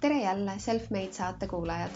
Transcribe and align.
tere 0.00 0.18
jälle 0.20 0.52
Selfmade 0.58 1.12
saate 1.12 1.46
kuulajad. 1.46 1.90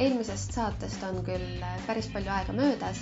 eelmisest 0.00 0.52
saatest 0.54 1.02
on 1.02 1.16
küll 1.26 1.64
päris 1.86 2.06
palju 2.12 2.30
aega 2.30 2.52
möödas, 2.54 3.00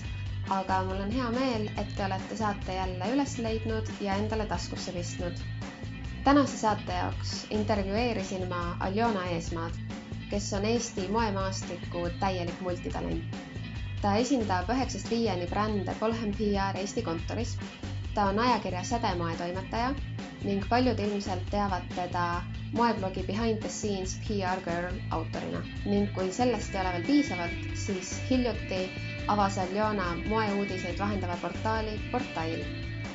aga 0.56 0.78
mul 0.86 1.02
on 1.04 1.10
hea 1.12 1.26
meel, 1.34 1.66
et 1.82 1.90
te 1.98 2.04
olete 2.06 2.36
saate 2.38 2.74
jälle 2.78 3.10
üles 3.16 3.34
leidnud 3.38 3.90
ja 4.00 4.14
endale 4.14 4.46
taskusse 4.52 4.92
pistnud. 4.96 5.36
tänase 6.24 6.56
saate 6.62 6.92
jaoks 6.96 7.34
intervjueerisin 7.58 8.48
ma 8.48 8.62
Aljona 8.80 9.26
Eesmaad, 9.34 9.76
kes 10.30 10.48
on 10.52 10.64
Eesti 10.64 11.08
moemaastiku 11.08 12.06
täielik 12.20 12.60
multitalent. 12.60 13.36
ta 14.02 14.14
esindab 14.24 14.70
üheksast 14.76 15.10
viieni 15.10 15.46
brände 15.52 15.94
Polhem 16.00 16.32
PR 16.40 16.80
Eesti 16.80 17.02
kontoris. 17.02 17.58
ta 18.14 18.24
on 18.32 18.38
ajakirja 18.38 18.82
Sädemoe 18.94 19.36
toimetaja 19.36 19.94
ning 20.44 20.64
paljud 20.68 20.98
ilmselt 20.98 21.50
teavad 21.50 21.84
teda 22.00 22.26
moeblogi 22.72 23.22
Behind 23.28 23.58
the 23.60 23.68
Scenes 23.68 24.14
PR 24.26 24.60
Girl 24.64 24.94
autorina 25.10 25.60
ning 25.84 26.06
kui 26.16 26.30
sellest 26.32 26.74
ei 26.74 26.80
ole 26.80 26.92
veel 26.96 27.04
piisavalt, 27.08 27.66
siis 27.84 28.12
hiljuti 28.30 28.78
avas 29.34 29.58
Aljona 29.64 30.06
moeuudiseid 30.28 30.98
vahendava 30.98 31.36
portaali 31.42 31.98
Portail. 32.12 32.62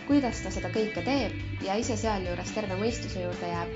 kuidas 0.08 0.40
ta 0.44 0.52
seda 0.56 0.70
kõike 0.72 1.02
teeb 1.04 1.64
ja 1.66 1.76
ise 1.76 1.98
sealjuures 2.00 2.52
terve 2.56 2.78
mõistuse 2.80 3.24
juurde 3.26 3.50
jääb, 3.52 3.74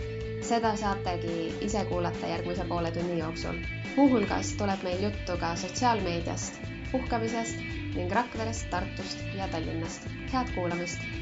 seda 0.52 0.72
saategi 0.80 1.50
ise 1.68 1.82
kuulata 1.90 2.30
järgmise 2.34 2.64
poole 2.70 2.92
tunni 2.92 3.18
jooksul. 3.20 3.58
muuhulgas 3.96 4.54
tuleb 4.62 4.84
meil 4.88 5.04
juttu 5.10 5.38
ka 5.42 5.56
sotsiaalmeediast, 5.66 6.62
puhkamisest 6.92 7.58
ning 7.98 8.12
Rakverest, 8.20 8.70
Tartust 8.70 9.26
ja 9.36 9.48
Tallinnast. 9.48 10.08
head 10.34 10.56
kuulamist! 10.56 11.21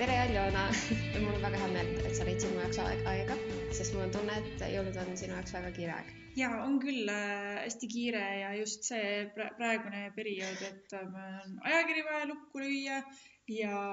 Tere, 0.00 0.14
Aljona 0.16 0.62
mul 1.20 1.34
on 1.34 1.42
väga 1.44 1.58
hea 1.60 1.66
meel, 1.74 1.88
et 2.08 2.14
sa 2.16 2.24
leidsid 2.24 2.54
mu 2.54 2.62
jaoks 2.62 2.78
aega, 3.10 3.34
sest 3.76 3.92
mul 3.92 4.06
on 4.06 4.14
tunne, 4.14 4.36
et 4.40 4.62
jõulud 4.72 4.96
on 5.02 5.10
sinu 5.20 5.36
jaoks 5.36 5.52
väga 5.52 5.72
kiire 5.76 5.92
aeg. 5.92 6.08
ja 6.40 6.48
on 6.62 6.78
küll 6.80 7.10
äh, 7.12 7.58
hästi 7.66 7.90
kiire 7.92 8.22
ja 8.38 8.54
just 8.56 8.88
see 8.88 9.26
praegune 9.34 10.06
periood, 10.16 10.64
et 10.70 10.96
äh, 10.96 11.04
on 11.42 11.60
ajakiri 11.68 12.06
vaja 12.08 12.30
lukku 12.32 12.64
lüüa 12.64 13.02
ja 13.52 13.84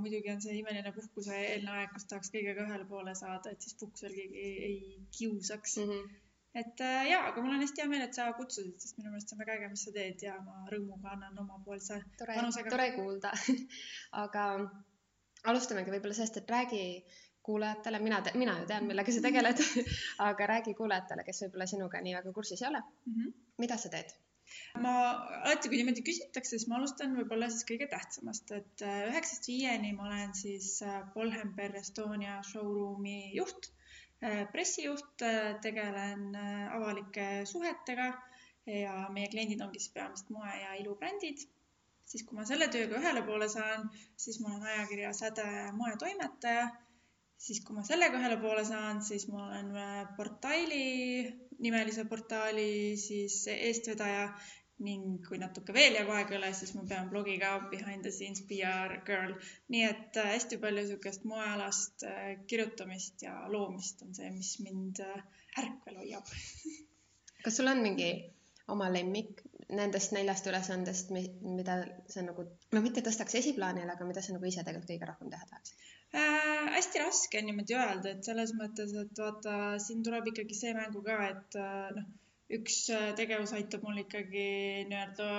muidugi 0.00 0.32
on 0.32 0.40
see 0.40 0.56
imeline 0.62 0.94
puhkuse 0.96 1.36
eelne 1.42 1.76
aeg, 1.76 1.92
kus 1.92 2.08
tahaks 2.08 2.32
kõigega 2.32 2.64
ühele 2.64 2.88
poole 2.88 3.12
saada, 3.20 3.52
et 3.52 3.60
siis 3.60 3.76
puhkusel 3.82 4.16
keegi 4.16 4.48
ei, 4.72 4.98
kiusaks 5.18 5.80
mm. 5.84 5.94
-hmm 5.94 6.18
et 6.60 6.80
äh, 6.82 7.04
ja, 7.06 7.18
aga 7.28 7.42
mul 7.44 7.52
on 7.54 7.60
hästi 7.62 7.84
hea 7.84 7.90
meel, 7.90 8.08
et 8.08 8.16
sa 8.16 8.32
kutsusid, 8.34 8.80
sest 8.80 8.96
minu 8.98 9.12
meelest 9.12 9.28
see 9.28 9.36
on 9.36 9.44
väga 9.44 9.58
äge, 9.58 9.68
mis 9.70 9.84
sa 9.86 9.92
teed 9.94 10.24
ja 10.24 10.40
ma 10.42 10.64
rõõmuga 10.72 11.12
annan 11.12 11.36
omapoolse 11.44 12.00
panusega. 12.18 12.72
tore 12.72 12.94
kuulda 12.96 13.30
aga 14.24 14.46
alustamegi 15.48 15.92
võib-olla 15.94 16.16
sellest, 16.16 16.40
et 16.40 16.50
räägi 16.50 16.84
kuulajatele, 17.46 17.98
mina, 18.04 18.22
mina 18.36 18.56
ju 18.60 18.66
tean, 18.68 18.88
millega 18.88 19.12
sa 19.14 19.22
tegeled 19.24 19.60
aga 20.28 20.48
räägi 20.54 20.74
kuulajatele, 20.78 21.24
kes 21.26 21.44
võib-olla 21.46 21.68
sinuga 21.70 22.02
nii 22.04 22.16
väga 22.18 22.34
kursis 22.36 22.62
ei 22.62 22.68
ole 22.68 22.82
mm. 22.82 23.14
-hmm. 23.14 23.38
mida 23.64 23.78
sa 23.80 23.92
teed? 23.92 24.12
ma 24.84 24.92
alati, 25.46 25.70
kui 25.70 25.78
niimoodi 25.80 26.02
küsitakse, 26.06 26.56
siis 26.56 26.68
ma 26.70 26.78
alustan 26.80 27.14
võib-olla 27.18 27.48
siis 27.52 27.66
kõige 27.68 27.86
tähtsamast, 27.90 28.50
et 28.56 28.82
äh, 28.86 29.02
üheksast 29.10 29.46
viieni 29.50 29.92
ma 29.96 30.08
olen 30.08 30.34
siis 30.34 30.72
äh, 30.86 30.96
Polhemper 31.14 31.76
Estonia 31.80 32.40
showroom'i 32.48 33.30
juht, 33.36 33.70
äh, 34.24 34.42
pressijuht, 34.54 35.24
tegelen 35.66 36.34
avalike 36.78 37.28
suhetega 37.52 38.10
ja 38.66 38.96
meie 39.14 39.30
kliendid 39.32 39.62
ongi 39.64 39.80
siis 39.82 39.94
peamiselt 39.94 40.34
moe 40.34 40.50
ja 40.50 40.74
ilubrändid 40.82 41.46
siis 42.10 42.26
kui 42.26 42.38
ma 42.38 42.44
selle 42.48 42.66
tööga 42.74 42.98
ühele 42.98 43.22
poole 43.26 43.48
saan, 43.52 43.88
siis 44.18 44.40
ma 44.42 44.54
olen 44.54 44.70
ajakirja 44.74 45.12
Säde 45.16 45.48
moetoimetaja. 45.78 46.70
siis 47.40 47.62
kui 47.64 47.72
ma 47.76 47.82
sellega 47.88 48.18
ühele 48.18 48.36
poole 48.40 48.64
saan, 48.68 48.98
siis 49.04 49.28
ma 49.32 49.44
olen 49.46 49.68
äh, 49.82 50.00
portaali, 50.16 50.80
nimelise 51.64 52.04
portaali 52.10 52.96
siis 53.00 53.36
eestvedaja 53.54 54.26
ning 54.84 55.20
kui 55.28 55.38
natuke 55.40 55.72
veel 55.76 55.96
jääb 55.96 56.10
aega 56.16 56.36
üle, 56.38 56.50
siis 56.56 56.74
ma 56.76 56.84
pean 56.90 57.08
blogi 57.12 57.38
ka 57.40 57.52
Behind 57.72 58.04
the 58.04 58.12
Scenes 58.12 58.44
PR 58.50 58.98
Girl. 59.06 59.34
nii 59.72 59.86
et 59.88 60.20
äh, 60.20 60.34
hästi 60.34 60.60
palju 60.60 60.82
niisugust 60.82 61.24
moealast 61.32 62.04
äh, 62.10 62.28
kirjutamist 62.50 63.24
ja 63.28 63.36
loomist 63.54 64.02
on 64.04 64.16
see, 64.18 64.32
mis 64.36 64.56
mind 64.66 65.00
ärkvel 65.04 66.02
hoiab 66.02 66.34
kas 67.44 67.56
sul 67.56 67.72
on 67.72 67.84
mingi 67.86 68.10
oma 68.68 68.90
lemmik 68.92 69.44
nendest 69.76 70.14
neljast 70.16 70.46
ülesandest, 70.50 71.12
mida 71.12 71.80
sa 72.10 72.24
nagu, 72.26 72.46
no 72.74 72.82
mitte 72.84 73.04
tõstaks 73.06 73.38
esiplaanile, 73.40 73.94
aga 73.94 74.08
mida 74.08 74.24
sa 74.24 74.34
nagu 74.34 74.48
ise 74.48 74.64
tegelikult 74.66 74.92
kõige 74.92 75.10
rohkem 75.10 75.32
teha 75.32 75.48
tahaksid 75.50 75.88
äh,? 76.18 76.70
hästi 76.76 77.02
raske 77.04 77.40
on 77.40 77.48
niimoodi 77.50 77.76
öelda, 77.76 78.14
et 78.14 78.26
selles 78.26 78.54
mõttes, 78.58 78.94
et 79.04 79.22
vaata, 79.24 79.54
siin 79.82 80.02
tuleb 80.06 80.32
ikkagi 80.32 80.56
see 80.58 80.74
mängu 80.76 81.02
ka, 81.06 81.18
et 81.30 81.58
äh, 81.60 81.90
noh, 81.96 82.10
üks 82.60 82.82
äh, 82.94 83.10
tegevus 83.18 83.54
aitab 83.56 83.86
mul 83.86 84.02
ikkagi 84.02 84.46
nii-öelda 84.90 85.30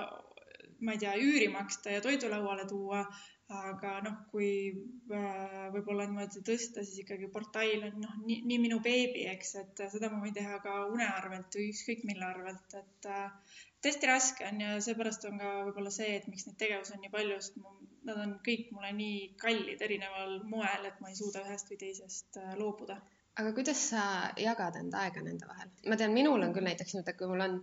ma 0.81 0.95
ei 0.95 1.01
tea, 1.01 1.13
üüri 1.21 1.47
maksta 1.53 1.93
ja 1.93 2.01
toidu 2.01 2.29
lauale 2.31 2.65
tuua, 2.69 3.03
aga 3.51 3.97
noh, 4.05 4.15
kui 4.31 4.49
äh, 4.71 5.65
võib-olla 5.73 6.07
niimoodi 6.07 6.41
tõsta, 6.47 6.85
siis 6.87 7.03
ikkagi 7.03 7.29
portail 7.33 7.83
on 7.89 7.99
noh, 8.05 8.13
nii, 8.25 8.39
nii 8.47 8.59
minu 8.63 8.79
beebi, 8.83 9.25
eks, 9.33 9.55
et 9.61 9.83
seda 9.93 10.09
ma 10.11 10.21
võin 10.23 10.35
teha 10.37 10.61
ka 10.63 10.77
une 10.91 11.07
arvelt 11.07 11.59
või 11.59 11.67
ükskõik 11.73 12.05
mille 12.07 12.25
arvelt, 12.27 12.77
et 12.79 13.09
äh, 13.11 13.59
tõesti 13.85 14.09
raske 14.09 14.47
on 14.47 14.61
ja 14.63 14.75
seepärast 14.87 15.25
on 15.29 15.39
ka 15.41 15.53
võib-olla 15.67 15.93
see, 15.93 16.17
et 16.17 16.27
miks 16.31 16.47
neid 16.47 16.59
tegevusi 16.61 16.97
on 16.97 17.01
nii 17.05 17.13
palju, 17.15 17.39
sest 17.41 17.57
ma, 17.61 17.73
nad 18.09 18.21
on 18.25 18.35
kõik 18.45 18.69
mulle 18.75 18.91
nii 18.97 19.23
kallid 19.41 19.81
erineval 19.87 20.37
moel, 20.53 20.85
et 20.89 21.01
ma 21.01 21.09
ei 21.11 21.17
suuda 21.17 21.45
ühest 21.47 21.71
või 21.71 21.81
teisest 21.85 22.41
äh, 22.41 22.53
loobuda 22.59 23.01
aga 23.39 23.51
kuidas 23.55 23.81
sa 23.89 24.01
jagad 24.43 24.75
enda 24.79 25.01
aega 25.05 25.21
nende 25.23 25.47
vahel? 25.49 25.69
ma 25.91 25.97
tean, 25.99 26.13
minul 26.17 26.43
on 26.45 26.53
küll 26.55 26.67
näiteks 26.67 26.93
niimoodi, 26.93 27.13
et 27.13 27.19
kui 27.19 27.29
mul 27.31 27.43
on, 27.45 27.53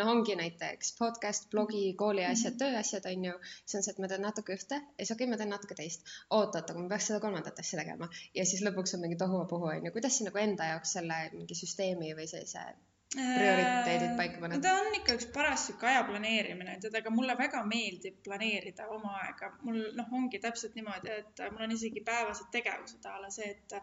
noh, 0.00 0.10
ongi 0.12 0.36
näiteks 0.38 0.92
podcast, 1.00 1.48
blogi, 1.54 1.82
kooli 2.02 2.24
asjad, 2.28 2.54
mhm. 2.54 2.60
tööasjad 2.62 3.08
on 3.10 3.28
ju, 3.30 3.34
siis 3.64 3.78
on 3.80 3.86
see, 3.86 3.94
et 3.94 4.02
ma 4.04 4.10
teen 4.12 4.26
natuke 4.28 4.54
ühte 4.58 4.78
ja 4.78 5.02
siis 5.02 5.14
okei 5.16 5.26
okay,, 5.26 5.32
ma 5.32 5.40
teen 5.42 5.54
natuke 5.56 5.78
teist. 5.78 6.06
oot, 6.30 6.54
oot, 6.54 6.70
aga 6.74 6.82
ma 6.82 6.92
peaks 6.94 7.10
seda 7.10 7.22
kolmandat 7.24 7.62
asja 7.64 7.82
tegema 7.82 8.10
ja 8.38 8.46
siis 8.52 8.62
lõpuks 8.68 8.94
on 8.96 9.02
mingi 9.06 9.18
tohuvapuhu 9.24 9.72
on 9.72 9.88
ju, 9.90 9.96
kuidas 9.98 10.20
sa 10.20 10.28
nagu 10.28 10.44
enda 10.44 10.70
jaoks 10.74 10.94
selle 10.98 11.22
mingi 11.34 11.58
süsteemi 11.58 12.14
või 12.20 12.30
sellise 12.30 12.68
prioriteedid 13.14 14.10
äh, 14.10 14.16
paika 14.16 14.40
paned? 14.42 14.62
ta 14.62 14.72
on 14.80 14.94
ikka 14.98 15.14
üks 15.16 15.26
paras 15.34 15.66
sihuke 15.68 15.86
aja 15.86 16.02
planeerimine, 16.08 16.74
tead, 16.82 16.96
aga 16.98 17.12
mulle 17.14 17.36
väga 17.38 17.62
meeldib 17.68 18.18
planeerida 18.26 18.88
oma 18.96 19.14
aega. 19.22 19.52
mul 19.62 19.78
noh, 19.98 20.12
ongi 20.20 20.40
täpselt 20.42 20.74
niimoodi, 20.78 21.12
et 21.22 21.42
mul 21.54 21.66
on 21.68 21.74
isegi 21.76 22.02
päevased 22.06 22.50
tegevused 22.54 23.06
a 23.06 23.16
la 23.22 23.30
see, 23.30 23.52
et 23.54 23.76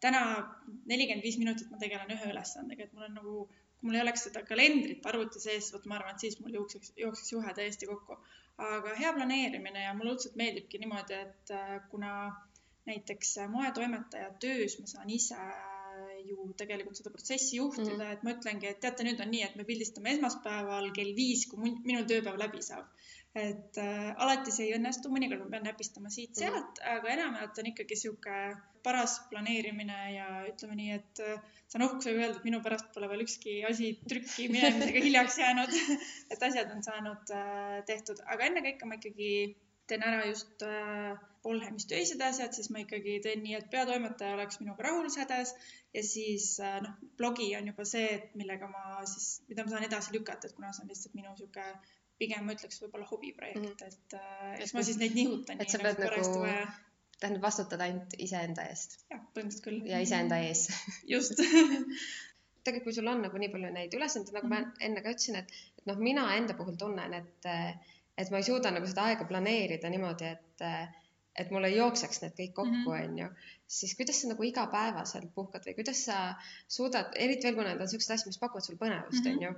täna 0.00 0.22
nelikümmend 0.92 1.26
viis 1.28 1.38
minutit 1.42 1.70
ma 1.70 1.80
tegelen 1.82 2.14
ühe 2.16 2.30
ülesandega, 2.32 2.88
et 2.88 2.96
mul 2.96 3.08
on 3.08 3.18
nagu, 3.20 3.38
kui 3.80 3.90
mul 3.90 3.98
ei 3.98 4.04
oleks 4.06 4.28
seda 4.28 4.44
kalendrit 4.48 5.06
arvuti 5.12 5.42
sees, 5.44 5.72
vot 5.76 5.88
ma 5.90 5.98
arvan, 6.00 6.16
et 6.16 6.26
siis 6.26 6.38
mul 6.40 6.56
jookseks, 6.56 6.94
jookseks 7.04 7.34
juhe 7.36 7.56
täiesti 7.60 7.90
kokku. 7.90 8.16
aga 8.60 8.94
hea 8.96 9.12
planeerimine 9.16 9.84
ja 9.86 9.92
mulle 9.96 10.16
õudselt 10.16 10.40
meeldibki 10.40 10.80
niimoodi, 10.80 11.20
et 11.26 11.52
kuna 11.92 12.14
näiteks 12.88 13.36
moetoimetaja 13.52 14.32
töös 14.40 14.80
ma 14.80 14.88
saan 14.88 15.12
ise 15.12 15.36
ju 16.28 16.48
tegelikult 16.58 16.98
seda 17.00 17.12
protsessi 17.14 17.58
juhtida 17.58 17.92
mm, 17.92 18.00
-hmm. 18.00 18.12
et 18.16 18.26
ma 18.26 18.34
ütlengi, 18.36 18.68
et 18.70 18.80
teate, 18.84 19.06
nüüd 19.06 19.22
on 19.24 19.30
nii, 19.34 19.42
et 19.46 19.56
me 19.58 19.66
pildistame 19.68 20.12
esmaspäeval 20.14 20.90
kell 20.96 21.14
viis, 21.16 21.46
kui 21.50 21.72
minul 21.76 22.06
tööpäev 22.10 22.38
läbi 22.44 22.62
saab. 22.66 22.90
et 23.40 23.78
äh, 23.78 24.08
alati 24.24 24.50
see 24.50 24.64
ei 24.66 24.72
õnnestu, 24.74 25.10
mõnikord 25.14 25.44
ma 25.44 25.50
pean 25.52 25.68
näpistama 25.68 26.10
siit-sealt 26.10 26.54
mm, 26.54 26.80
-hmm. 26.80 26.96
aga 26.98 27.12
enamjaolt 27.12 27.60
on 27.62 27.68
ikkagi 27.70 27.96
sihuke 27.96 28.38
paras 28.82 29.20
planeerimine 29.30 29.98
ja 30.14 30.26
ütleme 30.48 30.74
nii, 30.80 30.90
et 30.98 31.22
äh, 31.22 31.38
saan 31.68 31.84
uhkusega 31.86 32.18
öelda, 32.18 32.38
et 32.40 32.48
minu 32.48 32.60
pärast 32.64 32.90
pole 32.94 33.08
veel 33.12 33.22
ükski 33.26 33.60
asi 33.70 33.92
trükki 34.08 34.48
minemisega 34.48 35.04
hiljaks 35.06 35.38
jäänud 35.38 35.74
et 36.32 36.42
asjad 36.48 36.74
on 36.74 36.82
saanud 36.82 37.34
äh, 37.36 37.84
tehtud, 37.86 38.22
aga 38.26 38.50
ennekõike 38.50 38.88
ma 38.90 38.98
ikkagi 38.98 39.30
teen 39.90 40.06
ära 40.06 40.24
just 40.28 40.64
äh, 40.66 41.18
Polhemis 41.44 41.86
töised 41.88 42.20
asjad, 42.20 42.52
siis 42.52 42.68
ma 42.72 42.82
ikkagi 42.82 43.16
teen 43.24 43.40
nii, 43.44 43.54
et 43.56 43.70
peatoimetaja 43.72 44.36
oleks 44.36 44.60
minuga 44.60 44.84
rahul 44.84 45.08
sädes 45.12 45.54
ja 45.94 46.02
siis 46.04 46.52
äh, 46.64 46.80
noh, 46.84 46.98
blogi 47.20 47.48
on 47.58 47.70
juba 47.72 47.86
see, 47.88 48.10
et 48.18 48.36
millega 48.36 48.68
ma 48.70 49.00
siis, 49.08 49.30
mida 49.48 49.64
ma 49.64 49.74
saan 49.74 49.88
edasi 49.88 50.14
lükata, 50.16 50.50
et 50.50 50.58
kuna 50.58 50.74
see 50.76 50.84
on 50.84 50.92
lihtsalt 50.92 51.16
minu 51.16 51.32
sihuke 51.38 51.64
pigem 52.20 52.44
ma 52.44 52.54
ütleks 52.56 52.82
võib-olla 52.82 53.08
hobiprojekt 53.08 53.62
mm, 53.62 53.72
-hmm. 53.72 53.88
et 53.88 54.18
äh, 54.18 54.54
eks 54.60 54.76
ma 54.76 54.84
siis 54.84 55.00
neid 55.00 55.16
nihutan. 55.16 55.60
et 55.60 55.72
sa 55.72 55.80
pead 55.80 56.02
nagu, 56.04 56.16
nagu 56.20 56.72
tähendab, 57.20 57.44
vastutad 57.44 57.84
ainult 57.84 58.16
iseenda 58.18 58.66
eest. 58.72 58.98
jah, 59.12 59.22
põhimõtteliselt 59.34 59.64
küll. 59.64 59.80
ja 59.88 60.00
iseenda 60.04 60.40
ees. 60.44 60.66
just 61.14 61.40
tegelikult, 62.64 62.84
kui 62.84 62.96
sul 62.96 63.08
on 63.08 63.22
nagu 63.24 63.40
nii 63.40 63.52
palju 63.52 63.72
neid 63.72 63.96
ülesandeid, 63.96 64.36
nagu 64.36 64.46
mm 64.46 64.52
-hmm. 64.52 64.66
ma 64.66 64.72
mhm. 64.74 64.84
enne 64.88 65.04
ka 65.04 65.14
ütlesin, 65.14 65.40
et, 65.40 65.56
et 65.78 65.88
noh, 65.88 66.02
mina 66.08 66.26
enda 66.36 66.56
puhul 66.58 66.76
tunnen, 66.80 67.14
et 67.22 67.50
et 68.20 68.32
ma 68.32 68.40
ei 68.40 68.46
suuda 68.46 68.72
nagu 68.74 68.88
seda 68.90 69.06
aega 69.10 69.26
planeerida 69.28 69.90
niimoodi, 69.92 70.32
et, 70.34 70.64
et 71.42 71.52
mul 71.54 71.68
ei 71.68 71.76
jookseks 71.76 72.22
need 72.24 72.36
kõik 72.38 72.56
kokku, 72.58 72.90
mhm. 72.92 73.06
onju, 73.10 73.28
siis 73.80 73.94
kuidas 73.98 74.22
sa 74.22 74.32
nagu 74.32 74.46
igapäevaselt 74.48 75.32
puhkad 75.36 75.68
või 75.68 75.76
kuidas 75.78 76.04
sa 76.08 76.18
suudad, 76.68 77.14
eriti 77.26 77.48
veel, 77.48 77.58
kui 77.58 77.68
need 77.68 77.84
on 77.86 77.92
siuksed 77.94 78.16
asjad, 78.16 78.32
mis 78.32 78.42
pakuvad 78.42 78.66
sul 78.66 78.80
põnevust, 78.80 79.24
mhm. 79.24 79.38
onju. 79.38 79.54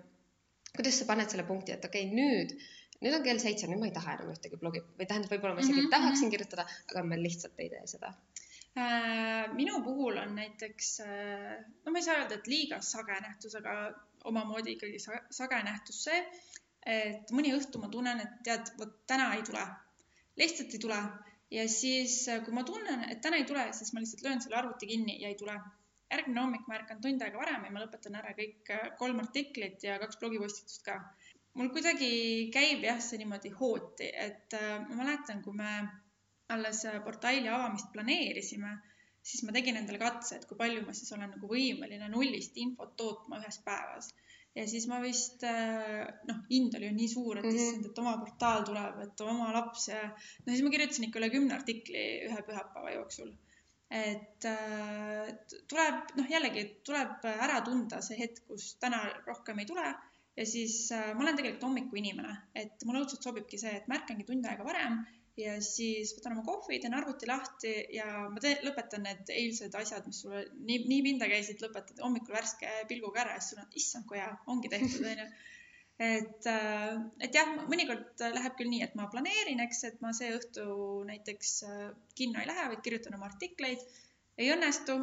kuidas 0.77 1.01
sa 1.01 1.09
paned 1.11 1.33
selle 1.33 1.49
punkti, 1.49 1.75
et 1.77 1.91
okei 1.91 2.07
okay,, 2.09 2.17
nüüd, 2.17 2.55
nüüd 3.03 3.19
on 3.19 3.27
kell 3.27 3.43
seitse, 3.43 3.69
nüüd 3.69 3.83
ma 3.83 3.91
ei 3.91 3.97
taha 3.97 4.19
enam 4.19 4.33
ühtegi 4.35 4.61
blogi 4.61 4.85
või 4.85 5.09
tähendab, 5.09 5.35
võib-olla 5.35 5.59
ma 5.59 5.65
isegi 5.65 5.81
mm 5.81 5.87
-hmm. 5.89 5.97
tahaksin 5.97 6.33
kirjutada, 6.33 6.69
aga 6.93 7.05
ma 7.09 7.19
lihtsalt 7.19 7.61
ei 7.61 7.73
tee 7.73 7.83
seda 7.97 8.15
Äh, 8.73 9.53
minu 9.53 9.83
puhul 9.85 10.17
on 10.17 10.35
näiteks, 10.35 11.01
äh, 11.05 11.59
no 11.85 11.93
ma 11.93 12.01
ei 12.01 12.05
saa 12.07 12.15
öelda, 12.23 12.39
et 12.39 12.47
liiga 12.49 12.79
sage 12.81 13.19
nähtus, 13.21 13.57
aga 13.59 13.75
omamoodi 14.31 14.79
ikkagi 14.79 15.01
sage 15.37 15.59
nähtus 15.67 15.99
see, 16.07 16.21
et 16.87 17.31
mõni 17.37 17.53
õhtu 17.57 17.81
ma 17.83 17.91
tunnen, 17.93 18.21
et 18.21 18.41
tead, 18.47 18.73
vot 18.79 18.95
täna 19.07 19.33
ei 19.37 19.45
tule, 19.47 19.63
lihtsalt 20.41 20.75
ei 20.75 20.83
tule 20.83 20.99
ja 21.53 21.69
siis, 21.69 22.17
äh, 22.29 22.43
kui 22.45 22.55
ma 22.57 22.65
tunnen, 22.69 23.05
et 23.11 23.21
täna 23.25 23.39
ei 23.41 23.47
tule, 23.49 23.69
siis 23.77 23.93
ma 23.93 24.03
lihtsalt 24.03 24.25
löön 24.27 24.43
selle 24.43 24.59
arvuti 24.61 24.91
kinni 24.95 25.21
ja 25.23 25.31
ei 25.33 25.39
tule. 25.39 25.61
järgmine 26.13 26.41
hommik 26.43 26.67
ma 26.69 26.75
ärkan 26.77 26.99
tund 27.01 27.23
aega 27.25 27.39
varem 27.41 27.63
ja 27.65 27.71
ma 27.73 27.81
lõpetan 27.81 28.19
ära 28.19 28.35
kõik 28.37 28.69
kolm 29.01 29.23
artiklit 29.23 29.81
ja 29.87 29.95
kaks 29.99 30.19
blogipostitust 30.21 30.83
ka. 30.85 30.99
mul 31.57 31.71
kuidagi 31.73 32.11
käib 32.53 32.85
jah, 32.85 33.01
see 33.01 33.21
niimoodi 33.23 33.53
hooti, 33.61 34.11
et 34.13 34.57
ma 34.89 34.99
mäletan, 34.99 35.41
kui 35.45 35.57
me 35.57 35.71
alles 36.53 36.85
äh, 36.85 37.01
portaali 37.05 37.49
avamist 37.49 37.93
planeerisime, 37.93 38.73
siis 39.23 39.45
ma 39.47 39.55
tegin 39.57 39.79
endale 39.81 40.01
katse, 40.03 40.37
et 40.37 40.47
kui 40.49 40.59
palju 40.59 40.85
ma 40.87 40.95
siis 40.97 41.13
olen 41.17 41.33
nagu 41.37 41.51
võimeline 41.51 42.09
nullist 42.13 42.59
infot 42.65 42.97
tootma 42.99 43.41
ühes 43.43 43.61
päevas. 43.67 44.11
Ja 44.57 44.65
siis 44.69 44.87
ma 44.91 44.99
vist, 45.03 45.45
äh, 45.49 46.03
noh, 46.29 46.43
hind 46.51 46.75
oli 46.77 46.91
ju 46.91 46.97
nii 46.97 47.09
suur, 47.09 47.39
et 47.39 47.47
mm 47.47 47.51
-hmm. 47.51 47.63
issand, 47.63 47.87
et 47.89 48.03
oma 48.03 48.17
portaal 48.21 48.67
tuleb, 48.69 49.01
et 49.07 49.25
oma 49.25 49.53
laps 49.57 49.89
ja 49.89 50.03
no 50.09 50.51
siis 50.51 50.63
ma 50.65 50.75
kirjutasin 50.75 51.09
ikka 51.09 51.21
üle 51.23 51.31
kümne 51.37 51.55
artikli 51.57 52.05
ühe 52.29 52.45
pühapäeva 52.49 52.95
jooksul. 52.99 53.33
et 53.93 54.45
äh, 54.49 55.33
tuleb, 55.69 56.13
noh, 56.17 56.29
jällegi 56.31 56.63
tuleb 56.85 57.27
ära 57.33 57.61
tunda 57.65 58.01
see 58.01 58.17
hetk, 58.19 58.47
kus 58.49 58.77
täna 58.81 59.03
rohkem 59.27 59.59
ei 59.59 59.67
tule 59.69 59.85
ja 60.37 60.47
siis 60.47 60.77
äh, 60.97 61.11
ma 61.15 61.27
olen 61.27 61.37
tegelikult 61.37 61.67
hommikuinimene, 61.69 62.37
et 62.55 62.87
mulle 62.87 63.03
õudselt 63.03 63.29
sobibki 63.29 63.59
see, 63.61 63.75
et 63.77 63.89
ma 63.89 63.99
ärkangi 64.01 64.25
tund 64.29 64.49
aega 64.49 64.65
varem 64.65 65.03
ja 65.41 65.55
siis 65.65 66.13
võtan 66.17 66.35
oma 66.37 66.45
kohvi, 66.45 66.79
teen 66.83 66.95
arvuti 66.97 67.29
lahti 67.29 67.73
ja 67.97 68.07
ma 68.29 68.43
teen, 68.43 68.61
lõpetan 68.67 69.07
need 69.07 69.33
eilsed 69.33 69.75
asjad, 69.79 70.05
mis 70.09 70.21
sulle 70.25 70.43
nii, 70.53 70.83
nii 70.91 71.01
pinda 71.07 71.29
käisid, 71.31 71.63
lõpetad 71.65 72.03
hommikul 72.05 72.37
värske 72.37 72.69
pilguga 72.91 73.25
ära 73.25 73.39
ja 73.39 73.41
siis 73.41 73.55
sul 73.55 73.63
on, 73.65 73.73
issand, 73.81 74.07
kui 74.11 74.21
hea, 74.21 74.29
ongi 74.53 74.71
tehtud, 74.73 75.09
onju. 75.09 75.27
et, 76.03 76.49
äh, 76.53 77.01
et 77.25 77.41
jah, 77.41 77.53
mõnikord 77.71 78.25
läheb 78.37 78.57
küll 78.61 78.73
nii, 78.75 78.85
et 78.85 78.97
ma 78.99 79.09
planeerin, 79.13 79.65
eks, 79.65 79.85
et 79.89 80.01
ma 80.05 80.13
see 80.17 80.33
õhtu 80.37 80.67
näiteks 81.09 81.59
äh, 81.69 81.85
kinno 82.19 82.43
ei 82.43 82.51
lähe, 82.53 82.69
vaid 82.75 82.85
kirjutan 82.85 83.17
oma 83.17 83.31
artikleid. 83.33 83.85
ei 84.37 84.53
õnnestu, 84.53 84.99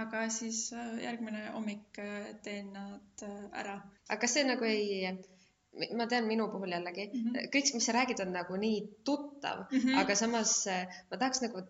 aga 0.00 0.28
siis 0.32 0.68
äh, 0.72 0.94
järgmine 1.04 1.50
hommik 1.52 2.00
teen 2.44 2.72
nad 2.72 3.28
ära. 3.52 3.82
aga 4.08 4.22
kas 4.24 4.38
see 4.38 4.48
nagu 4.48 4.64
ei 4.64 5.12
ma 5.98 6.06
tean 6.10 6.28
minu 6.28 6.48
puhul 6.52 6.72
jällegi 6.74 7.06
mm, 7.06 7.24
-hmm. 7.24 7.48
kõik, 7.54 7.72
mis 7.74 7.88
sa 7.88 7.94
räägid, 7.96 8.20
on 8.24 8.32
nagu 8.32 8.56
nii 8.56 8.78
tuttav 9.04 9.64
mm, 9.64 9.78
-hmm. 9.78 9.98
aga 10.02 10.14
samas 10.14 10.54
eh, 10.66 11.00
ma 11.10 11.16
tahaks 11.16 11.42
nagu 11.46 11.64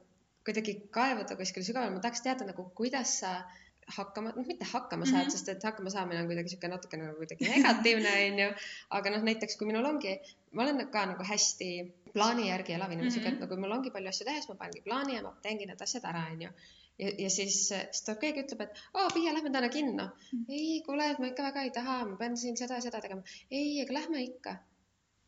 kuidagi 0.49 0.75
kaevuda 0.96 1.37
kuskile 1.37 1.64
sügavale, 1.64 1.94
ma 1.94 2.00
tahaks 2.05 2.22
teada 2.25 2.46
nagu, 2.49 2.70
kuidas 2.81 3.19
sa 3.20 3.32
hakkama, 3.96 4.32
noh, 4.37 4.46
mitte 4.46 4.64
hakkama 4.72 5.06
saad 5.06 5.22
mm, 5.22 5.28
-hmm. 5.28 5.37
sest 5.37 5.49
et 5.49 5.64
hakkama 5.64 5.90
saamine 5.90 6.20
on 6.22 6.26
kuidagi 6.31 6.49
sihuke 6.52 6.69
natukene 6.69 7.05
nagu 7.05 7.16
kuidagi 7.22 7.49
negatiivne, 7.49 8.12
onju. 8.28 8.49
aga 8.99 9.10
noh, 9.14 9.22
näiteks 9.28 9.56
kui 9.60 9.70
minul 9.70 9.84
ongi, 9.93 10.19
ma 10.52 10.62
olen 10.64 10.88
ka 10.96 11.06
nagu 11.12 11.28
hästi 11.32 11.70
plaani 12.12 12.49
järgi 12.49 12.76
elav 12.78 12.93
inimene 12.93 13.10
mm, 13.10 13.16
-hmm. 13.16 13.20
sihuke, 13.20 13.34
et 13.34 13.40
nagu 13.44 13.60
mul 13.62 13.76
ongi 13.78 13.94
palju 13.94 14.08
asju 14.12 14.28
teha, 14.28 14.40
siis 14.40 14.49
ma 14.52 14.60
panengi 14.64 14.84
plaani 14.88 15.16
ja 15.16 15.22
ma 15.22 15.34
teengi 15.43 15.66
need 15.70 15.87
asjad 15.88 16.05
ära, 16.12 16.26
onju 16.32 16.50
ja, 16.99 17.11
ja 17.25 17.31
siis, 17.31 17.61
siis 17.69 18.03
tuleb 18.06 18.23
keegi 18.23 18.45
ütleb, 18.47 18.65
et 18.67 18.81
aa, 18.95 19.11
Piia, 19.15 19.35
lähme 19.37 19.53
täna 19.55 19.69
kinno 19.73 20.09
mm.. 20.09 20.47
ei, 20.49 20.81
kuule, 20.87 21.11
et 21.12 21.21
ma 21.23 21.31
ikka 21.31 21.47
väga 21.50 21.67
ei 21.67 21.75
taha, 21.75 22.00
ma 22.09 22.19
pean 22.21 22.37
siin 22.41 22.59
seda 22.61 22.81
ja 22.81 22.87
seda 22.89 23.03
tegema. 23.05 23.23
ei, 23.50 23.79
aga 23.85 24.00
lähme 24.00 24.25
ikka. 24.25 24.56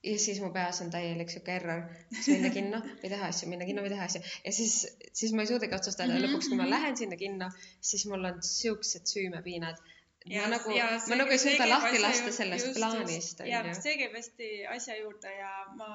ja 0.06 0.16
siis 0.18 0.40
mu 0.42 0.50
peas 0.54 0.80
on 0.84 0.90
täielik 0.94 1.32
sihuke 1.32 1.54
error, 1.60 1.86
kas 2.16 2.28
minna 2.32 2.50
kinno 2.56 2.82
või 2.88 3.12
teha 3.12 3.30
asju, 3.30 3.52
minna 3.52 3.68
kinno 3.68 3.86
või 3.86 3.94
teha 3.94 4.10
asju. 4.10 4.22
ja 4.44 4.52
siis, 4.56 4.76
siis 5.12 5.36
ma 5.36 5.46
ei 5.46 5.52
suudagi 5.52 5.76
otsustada 5.78 6.16
ja 6.16 6.26
lõpuks, 6.26 6.50
kui 6.50 6.60
ma 6.60 6.68
lähen 6.70 6.98
sinna 7.00 7.20
kinno, 7.20 7.50
siis 7.92 8.06
mul 8.10 8.30
on 8.32 8.44
siuksed 8.50 9.10
süümepiinad 9.10 9.80
ma 9.80 10.34
ja, 10.34 10.48
nagu, 10.52 10.72
ma 11.08 11.16
nagu 11.16 11.32
ei 11.32 11.40
suuda 11.40 11.68
lahti 11.68 12.00
lasta 12.02 12.32
sellest 12.32 12.66
just, 12.66 12.76
plaanist. 12.78 13.40
ja 13.48 13.62
see 13.76 13.96
käib 14.00 14.16
hästi 14.18 14.50
asja 14.74 14.98
juurde 15.00 15.32
ja 15.32 15.52
ma 15.78 15.92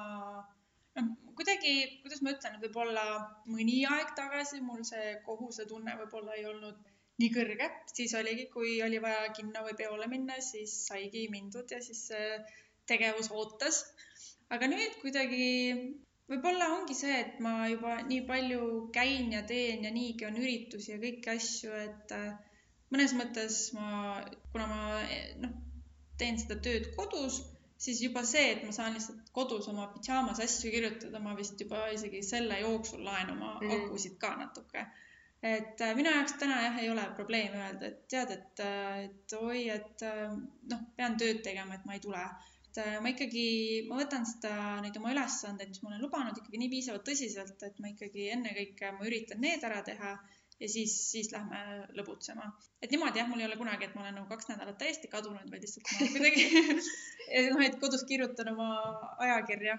kuidagi, 1.56 2.00
kuidas 2.02 2.20
ma 2.22 2.32
ütlen, 2.34 2.56
võib-olla 2.60 3.02
mõni 3.48 3.78
aeg 3.88 4.12
tagasi 4.16 4.60
mul 4.60 4.82
see 4.84 5.16
kohusetunne 5.24 5.94
võib-olla 6.02 6.34
ei 6.36 6.44
olnud 6.44 6.76
nii 7.20 7.30
kõrge, 7.32 7.68
siis 7.96 8.12
oligi, 8.14 8.44
kui 8.52 8.82
oli 8.84 8.98
vaja 9.00 9.30
kinno 9.32 9.62
või 9.64 9.76
peole 9.78 10.06
minna, 10.06 10.36
siis 10.40 10.74
saigi 10.86 11.28
mindud 11.32 11.70
ja 11.72 11.80
siis 11.80 12.02
see 12.10 12.36
tegevus 12.86 13.30
ootas. 13.32 13.84
aga 14.50 14.68
nüüd 14.68 15.00
kuidagi 15.00 15.46
võib-olla 16.28 16.68
ongi 16.76 16.94
see, 16.94 17.16
et 17.24 17.40
ma 17.40 17.68
juba 17.70 18.02
nii 18.04 18.26
palju 18.28 18.90
käin 18.92 19.32
ja 19.32 19.42
teen 19.42 19.84
ja 19.84 19.90
niigi 19.90 20.26
on 20.28 20.36
üritusi 20.36 20.92
ja 20.92 21.00
kõiki 21.00 21.32
asju, 21.38 21.72
et 21.72 22.12
äh, 22.12 22.36
mõnes 22.92 23.16
mõttes 23.16 23.72
ma, 23.72 24.20
kuna 24.52 24.68
ma 24.68 25.02
noh, 25.40 25.56
teen 26.20 26.36
seda 26.38 26.60
tööd 26.60 26.92
kodus 27.00 27.40
siis 27.78 28.02
juba 28.02 28.22
see, 28.24 28.44
et 28.52 28.62
ma 28.66 28.72
saan 28.72 28.94
lihtsalt 28.96 29.32
kodus 29.36 29.68
oma 29.72 29.86
pidžaamas 29.94 30.40
asju 30.44 30.72
kirjutada, 30.72 31.20
ma 31.22 31.34
vist 31.38 31.60
juba 31.60 31.86
isegi 31.96 32.22
selle 32.24 32.60
jooksul 32.62 33.04
laen 33.04 33.34
oma 33.36 33.56
mm 33.60 33.74
akusid 33.76 34.16
ka 34.22 34.32
natuke. 34.40 34.86
et 35.46 35.80
äh, 35.84 35.94
minu 35.96 36.10
jaoks 36.10 36.32
täna 36.40 36.56
jah, 36.62 36.78
ei 36.82 36.90
ole 36.90 37.02
probleemi 37.16 37.58
öelda, 37.60 37.90
et 37.90 38.06
tead, 38.12 38.30
et, 38.32 38.62
äh, 38.64 39.02
et 39.04 39.34
oi, 39.38 39.68
et 39.74 40.04
äh, 40.08 40.30
noh, 40.72 40.86
pean 40.96 41.18
tööd 41.20 41.42
tegema, 41.44 41.76
et 41.76 41.84
ma 41.84 41.98
ei 41.98 42.00
tule. 42.06 42.22
et 42.66 42.80
ma 43.04 43.12
ikkagi, 43.12 43.44
ma 43.88 44.00
võtan 44.00 44.26
seda, 44.28 44.54
neid 44.84 44.96
oma 45.00 45.12
ülesandeid, 45.12 45.70
mis 45.72 45.82
ma 45.82 45.92
olen 45.92 46.02
lubanud 46.04 46.40
ikkagi 46.40 46.60
nii 46.60 46.72
piisavalt 46.72 47.06
tõsiselt, 47.08 47.62
et 47.68 47.78
ma 47.80 47.92
ikkagi 47.92 48.26
ennekõike, 48.34 48.90
ma 48.96 49.06
üritan 49.08 49.40
need 49.44 49.64
ära 49.68 49.84
teha 49.84 50.16
ja 50.60 50.68
siis, 50.68 50.94
siis 51.10 51.32
lähme 51.32 51.58
lõbutsema. 51.98 52.48
et 52.82 52.90
niimoodi 52.90 53.20
jah, 53.20 53.28
mul 53.28 53.42
ei 53.42 53.48
ole 53.48 53.58
kunagi, 53.60 53.88
et 53.88 53.94
ma 53.94 54.04
olen 54.04 54.16
nagu 54.20 54.28
kaks 54.30 54.48
nädalat 54.52 54.78
täiesti 54.80 55.10
kadunud, 55.12 55.50
vaid 55.52 55.66
lihtsalt 55.66 55.92
ma 55.92 56.08
kuidagi 56.14 56.46
noh, 57.50 57.62
et 57.66 57.78
kodus 57.82 58.06
kirjutan 58.08 58.52
oma 58.54 58.70
ajakirja, 59.26 59.76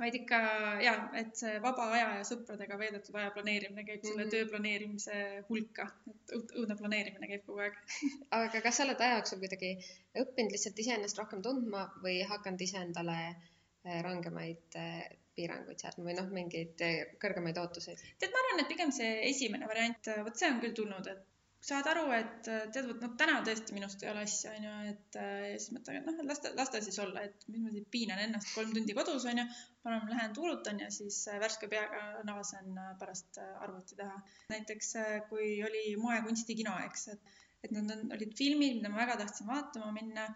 vaid 0.00 0.16
ikka 0.18 0.38
ja, 0.82 0.94
et 1.20 1.34
see 1.38 1.58
vaba 1.62 1.86
aja 1.96 2.06
ja 2.18 2.22
sõpradega 2.26 2.78
veedetud 2.80 3.18
aja 3.20 3.32
planeerimine 3.36 3.84
käib 3.86 4.00
mm 4.00 4.08
-hmm. 4.08 4.14
selle 4.14 4.30
töö 4.32 4.48
planeerimise 4.50 5.18
hulka, 5.48 5.88
et 6.10 6.54
õudne 6.60 6.78
planeerimine 6.78 7.30
käib 7.32 7.44
kogu 7.46 7.66
aeg 7.66 7.76
aga 8.40 8.62
kas 8.64 8.80
sa 8.80 8.86
oled 8.88 9.04
aja 9.06 9.18
jooksul 9.18 9.42
kuidagi 9.44 9.74
õppinud 10.24 10.56
lihtsalt 10.56 10.80
iseennast 10.86 11.20
rohkem 11.20 11.42
tundma 11.42 11.84
või 12.06 12.22
hakanud 12.32 12.66
iseendale 12.68 13.18
eh, 13.28 14.00
rangemaid 14.08 14.80
eh, 14.80 15.04
piiranguid 15.36 15.82
seadma 15.82 16.08
või 16.08 16.16
noh, 16.16 16.32
mingeid 16.32 16.82
eh, 16.86 17.14
kõrgemaid 17.22 17.60
ootuseid? 17.60 18.02
tead, 18.18 18.32
ma 18.32 18.42
arvan, 18.42 18.64
et 18.64 18.72
pigem 18.72 18.92
see 18.94 19.14
esimene 19.30 19.70
variant, 19.70 20.10
eh, 20.10 20.24
vot 20.26 20.40
see 20.40 20.50
on 20.50 20.60
küll 20.62 20.76
tulnud, 20.78 21.08
et 21.10 21.30
saad 21.64 21.86
aru, 21.90 22.04
et 22.16 22.48
eh, 22.52 22.64
tead, 22.74 22.88
vot 22.90 23.04
noh, 23.04 23.12
täna 23.20 23.36
tõesti 23.46 23.76
minust 23.76 24.02
ei 24.04 24.10
ole 24.12 24.24
asja, 24.28 24.54
onju, 24.58 24.72
et 24.92 25.18
ja 25.18 25.52
siis 25.58 25.74
mõtlen, 25.76 26.00
et 26.00 26.08
noh, 26.08 26.18
et 26.20 26.30
las 26.30 26.42
ta, 26.44 26.54
las 26.58 26.72
ta 26.72 26.82
siis 26.84 26.98
olla, 27.04 27.24
et 27.28 27.46
mis 27.50 27.62
ma 27.64 27.72
siin 27.74 27.86
piinan 27.96 28.24
ennast 28.26 28.52
kolm 28.56 28.74
tundi 28.76 28.96
kodus, 28.96 29.26
onju. 29.30 29.46
parem 29.84 30.08
lähen 30.08 30.34
tuulutan 30.36 30.80
ja 30.80 30.90
siis 30.94 31.18
värske 31.40 31.68
peaga 31.72 32.24
naasen 32.24 32.78
pärast 33.00 33.40
arvuti 33.42 33.98
taha. 34.00 34.20
näiteks 34.52 34.94
kui 35.28 35.58
oli 35.66 35.86
moekunstikino, 36.00 36.78
eks, 36.88 37.08
et, 37.16 37.36
et 37.64 37.74
need 37.74 37.90
on, 37.96 38.10
olid 38.16 38.32
filmid, 38.38 38.78
mida 38.78 38.92
ma 38.92 39.02
väga 39.02 39.18
tahtsin 39.24 39.50
vaatama 39.50 39.92
minna 39.96 40.28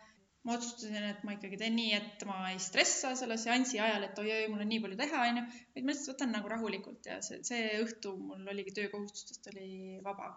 ma 0.46 0.54
otsustasin, 0.56 1.06
et 1.10 1.24
ma 1.26 1.34
ikkagi 1.34 1.58
teen 1.60 1.74
nii, 1.76 1.94
et 1.98 2.24
ma 2.28 2.38
ei 2.52 2.60
stressa 2.62 3.14
selle 3.18 3.38
seansi 3.40 3.80
ajal, 3.82 4.06
et 4.06 4.20
oi-oi, 4.22 4.44
mul 4.52 4.62
on 4.64 4.70
nii 4.70 4.82
palju 4.84 4.98
teha, 5.00 5.24
onju, 5.32 5.46
vaid 5.74 5.86
ma 5.86 5.94
lihtsalt 5.94 6.14
võtan 6.14 6.34
nagu 6.36 6.52
rahulikult 6.52 7.08
ja 7.10 7.18
see, 7.24 7.40
see 7.46 7.72
õhtu 7.82 8.14
mul 8.20 8.52
oligi 8.54 8.76
töökohustustest 8.78 9.50
oli 9.52 9.98
vaba. 10.04 10.36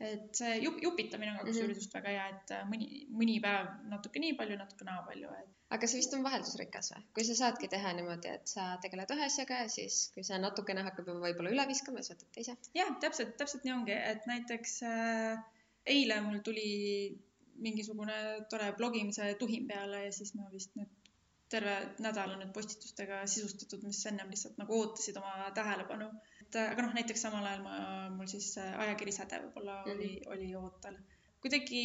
et 0.00 0.32
see 0.32 0.54
jup, 0.62 0.78
jupitamine 0.80 1.34
on 1.34 1.38
ka 1.38 1.42
kusjuures 1.44 1.66
mm 1.66 1.72
-hmm. 1.74 1.82
just 1.84 1.94
väga 1.96 2.12
hea, 2.14 2.28
et 2.34 2.52
mõni, 2.70 2.86
mõni 3.20 3.34
päev 3.44 3.66
natuke 3.90 4.22
nii 4.22 4.36
palju, 4.38 4.56
natuke 4.56 4.86
naa 4.88 5.02
palju 5.08 5.32
et.... 5.40 5.50
aga 5.76 5.90
see 5.92 6.00
vist 6.00 6.14
on 6.16 6.24
vaheldusrikas 6.24 6.92
või? 6.94 7.02
kui 7.18 7.26
sa 7.28 7.36
saadki 7.42 7.68
teha 7.74 7.92
niimoodi, 7.98 8.32
et 8.38 8.48
sa 8.54 8.70
tegeled 8.84 9.12
ühe 9.16 9.26
asjaga 9.26 9.58
ja 9.64 9.68
siis, 9.68 9.98
kui 10.14 10.24
see 10.24 10.38
natukene 10.40 10.86
hakkab 10.88 11.10
juba 11.10 11.26
võib-olla 11.26 11.52
üle 11.56 11.66
viskama, 11.68 12.00
siis 12.00 12.16
võtad 12.16 12.32
teise? 12.38 12.56
jah, 12.80 12.94
täpselt, 13.04 13.36
täpselt 13.42 13.68
nii 13.68 13.76
ongi, 13.76 13.98
et 14.14 14.30
näiteks 14.30 14.78
äh, 14.88 15.44
eile 15.98 16.20
mul 16.24 16.40
tuli 16.48 16.70
mingisugune 17.60 18.16
tore 18.50 18.72
blogimise 18.78 19.34
tuhin 19.40 19.68
peale 19.68 20.04
ja 20.06 20.12
siis 20.16 20.34
ma 20.38 20.48
vist 20.52 20.74
nüüd 20.78 20.96
terve 21.50 21.76
nädal 22.04 22.34
on 22.34 22.42
nüüd 22.44 22.52
postitustega 22.54 23.22
sisustatud, 23.30 23.82
mis 23.86 24.00
ennem 24.06 24.28
lihtsalt 24.30 24.58
nagu 24.60 24.76
ootasid 24.76 25.16
oma 25.18 25.48
tähelepanu. 25.54 26.10
et 26.44 26.58
aga 26.62 26.84
noh, 26.86 26.92
näiteks 26.98 27.24
samal 27.26 27.46
ajal 27.46 27.64
ma, 27.64 27.78
mul 28.14 28.28
siis 28.30 28.52
ajakiri 28.58 29.14
Säde 29.16 29.40
võib-olla 29.46 29.80
mm 29.80 29.90
-hmm. 29.90 29.96
oli, 29.96 30.10
oli 30.34 30.54
ootel. 30.60 30.98
kuidagi 31.42 31.82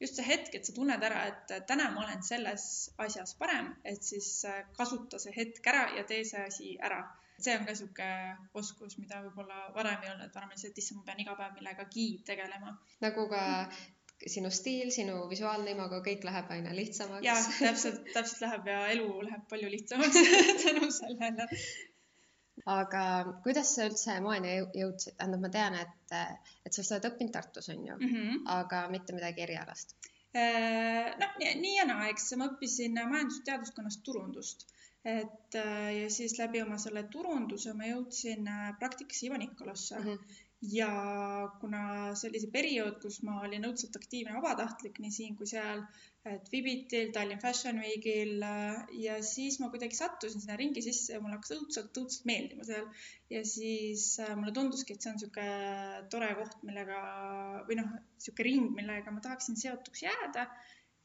just 0.00 0.18
see 0.18 0.26
hetk, 0.26 0.54
et 0.54 0.66
sa 0.66 0.74
tunned 0.76 1.04
ära, 1.08 1.24
et 1.30 1.52
täna 1.66 1.90
ma 1.94 2.04
olen 2.04 2.22
selles 2.26 2.64
asjas 3.06 3.34
parem, 3.38 3.74
et 3.84 4.02
siis 4.02 4.30
kasuta 4.78 5.20
see 5.22 5.34
hetk 5.36 5.66
ära 5.74 5.84
ja 5.96 6.04
tee 6.04 6.24
see 6.24 6.46
asi 6.46 6.76
ära. 6.88 7.02
see 7.42 7.54
on 7.58 7.64
ka 7.66 7.72
niisugune 7.72 8.48
oskus, 8.60 8.98
mida 8.98 9.20
võib-olla 9.22 9.62
varem 9.74 10.02
ei 10.04 10.10
olnud, 10.10 10.34
varem 10.34 10.50
oli 10.52 10.60
see, 10.60 10.70
et 10.70 10.78
issand, 10.78 11.00
ma 11.00 11.06
pean 11.06 11.22
iga 11.24 11.34
päev 11.38 11.54
millegagi 11.58 12.06
tegelema. 12.26 12.76
nagu 13.06 13.28
ka 13.28 13.42
sinu 14.26 14.50
stiil, 14.54 14.90
sinu 14.94 15.22
visuaalne 15.30 15.72
imago, 15.74 16.00
kõik 16.04 16.24
läheb 16.26 16.50
aina 16.54 16.74
lihtsamaks. 16.76 17.24
ja 17.26 17.36
täpselt, 17.58 18.04
täpselt 18.14 18.44
läheb 18.44 18.68
ja 18.70 18.82
elu 18.94 19.08
läheb 19.26 19.48
palju 19.50 19.70
lihtsamaks 19.72 20.20
tänu 20.64 20.90
sellele. 20.94 21.48
aga 22.66 23.04
kuidas 23.44 23.74
sa 23.76 23.88
üldse 23.88 24.18
moeni 24.24 24.58
jõudsid, 24.60 25.16
tähendab, 25.18 25.42
ma 25.42 25.50
tean, 25.56 25.78
et, 25.80 26.16
et 26.66 26.76
sa 26.76 26.84
oled 26.84 27.08
õppinud 27.10 27.34
Tartus, 27.34 27.70
on 27.72 27.86
ju 27.86 27.96
mm, 27.96 28.12
-hmm. 28.12 28.42
aga 28.58 28.84
mitte 28.92 29.16
midagi 29.16 29.42
erialast 29.46 29.96
äh, 30.36 31.16
noh, 31.18 31.34
nii 31.40 31.74
ja 31.78 31.88
naa, 31.88 32.06
eks 32.12 32.30
ma 32.36 32.52
õppisin 32.52 33.00
majandusteaduskonnas 33.00 33.98
turundust, 34.06 34.68
et 35.04 35.58
ja 35.58 36.08
siis 36.10 36.38
läbi 36.38 36.62
oma 36.62 36.78
selle 36.78 37.02
turunduse 37.10 37.74
ma 37.74 37.90
jõudsin 37.90 38.46
praktikasse 38.78 39.26
Ivo 39.26 39.40
Nikolosse 39.40 39.98
mm. 39.98 40.08
-hmm 40.08 40.48
ja 40.62 40.88
kuna 41.60 42.14
see 42.14 42.30
oli 42.30 42.40
see 42.42 42.54
periood, 42.54 42.98
kus 43.02 43.18
ma 43.26 43.40
olin 43.42 43.66
õudselt 43.66 43.96
aktiivne 43.98 44.34
vabatahtlik 44.36 45.00
nii 45.02 45.14
siin 45.14 45.36
kui 45.38 45.48
seal, 45.50 45.82
et 46.28 46.50
Vibitil, 46.52 47.08
Tallinn 47.14 47.42
Fashion 47.42 47.80
Weekil 47.82 48.44
ja 49.02 49.16
siis 49.26 49.58
ma 49.58 49.72
kuidagi 49.72 49.98
sattusin 49.98 50.44
sinna 50.44 50.56
ringi 50.60 50.84
sisse 50.84 51.16
ja 51.16 51.22
mulle 51.22 51.40
hakkas 51.40 51.56
õudselt, 51.56 51.98
õudselt 51.98 52.28
meeldima 52.30 52.66
seal. 52.68 52.86
ja 53.30 53.40
siis 53.48 54.04
äh, 54.22 54.36
mulle 54.38 54.52
tunduski, 54.54 54.94
et 54.94 55.02
see 55.02 55.10
on 55.10 55.18
niisugune 55.18 56.04
tore 56.14 56.28
koht, 56.38 56.60
millega 56.68 57.00
või 57.66 57.80
noh, 57.80 57.88
niisugune 58.20 58.46
ring, 58.46 58.68
millega 58.76 59.14
ma 59.14 59.24
tahaksin 59.24 59.58
seotuks 59.58 60.04
jääda. 60.04 60.46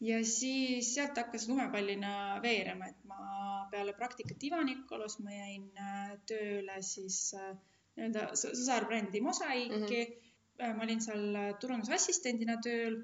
ja 0.05 0.19
siis 0.21 0.91
sealt 0.93 1.17
hakkas 1.17 1.47
lumepallina 1.49 2.11
veerema, 2.43 2.91
et 2.93 3.01
ma 3.09 3.65
peale 3.71 3.97
praktikat 3.97 4.45
Ivanikolos 4.51 5.17
ma 5.25 5.33
jäin 5.33 5.71
äh, 5.81 6.13
tööle 6.29 6.77
siis 6.85 7.33
äh, 7.33 7.55
nii-öelda 7.97 8.29
sõsarbrändi 8.37 9.21
Mosaiki 9.25 9.75
mm. 9.75 9.85
-hmm. 9.89 10.73
ma 10.77 10.85
olin 10.85 11.03
seal 11.03 11.35
äh, 11.35 11.51
turundusassistendina 11.61 12.59
tööl. 12.63 13.03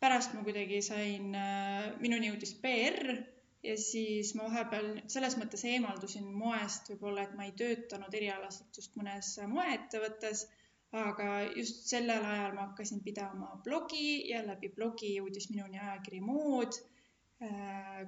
pärast 0.00 0.32
ma 0.32 0.40
kuidagi 0.44 0.78
sain, 0.82 1.34
äh, 1.36 1.90
minuni 2.00 2.30
jõudis 2.30 2.54
PR 2.62 3.18
ja 3.62 3.74
siis 3.76 4.30
ma 4.34 4.46
vahepeal 4.48 5.02
selles 5.14 5.36
mõttes 5.36 5.64
eemaldusin 5.68 6.30
moest 6.44 6.88
võib-olla, 6.88 7.26
et 7.26 7.34
ma 7.36 7.44
ei 7.44 7.52
töötanud 7.52 8.14
erialaselt 8.20 8.76
just 8.76 8.96
mõnes 8.96 9.34
moeettevõttes, 9.56 10.46
aga 10.92 11.42
just 11.56 11.84
sellel 11.92 12.24
ajal 12.24 12.54
ma 12.56 12.70
hakkasin 12.70 13.02
pidama 13.04 13.50
blogi 13.64 14.30
ja 14.30 14.40
läbi 14.46 14.72
blogi 14.78 15.12
jõudis 15.18 15.50
minuni 15.52 15.78
ajakiri 15.78 16.20
Mood 16.20 16.80
Äh, 16.80 16.89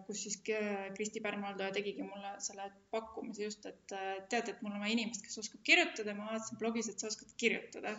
kus 0.06 0.24
siis 0.26 0.34
Kristi 0.96 1.20
Pärnvaldaja 1.24 1.72
tegigi 1.72 2.04
mulle 2.04 2.34
selle 2.44 2.66
pakkumise 2.92 3.46
just, 3.46 3.64
et 3.68 3.94
äh, 3.96 4.18
tead, 4.32 4.50
et 4.52 4.60
mul 4.64 4.74
on 4.76 4.82
vaja 4.84 4.92
inimest, 4.92 5.24
kes 5.24 5.40
oskab 5.40 5.62
kirjutada, 5.64 6.14
ma 6.16 6.28
vaatasin 6.34 6.60
blogis, 6.60 6.90
et 6.92 7.00
sa 7.00 7.08
oskad 7.08 7.32
kirjutada. 7.40 7.96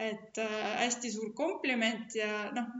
et 0.00 0.38
äh, 0.40 0.56
hästi 0.80 1.10
suur 1.12 1.34
kompliment 1.36 2.14
ja 2.16 2.48
noh, 2.56 2.70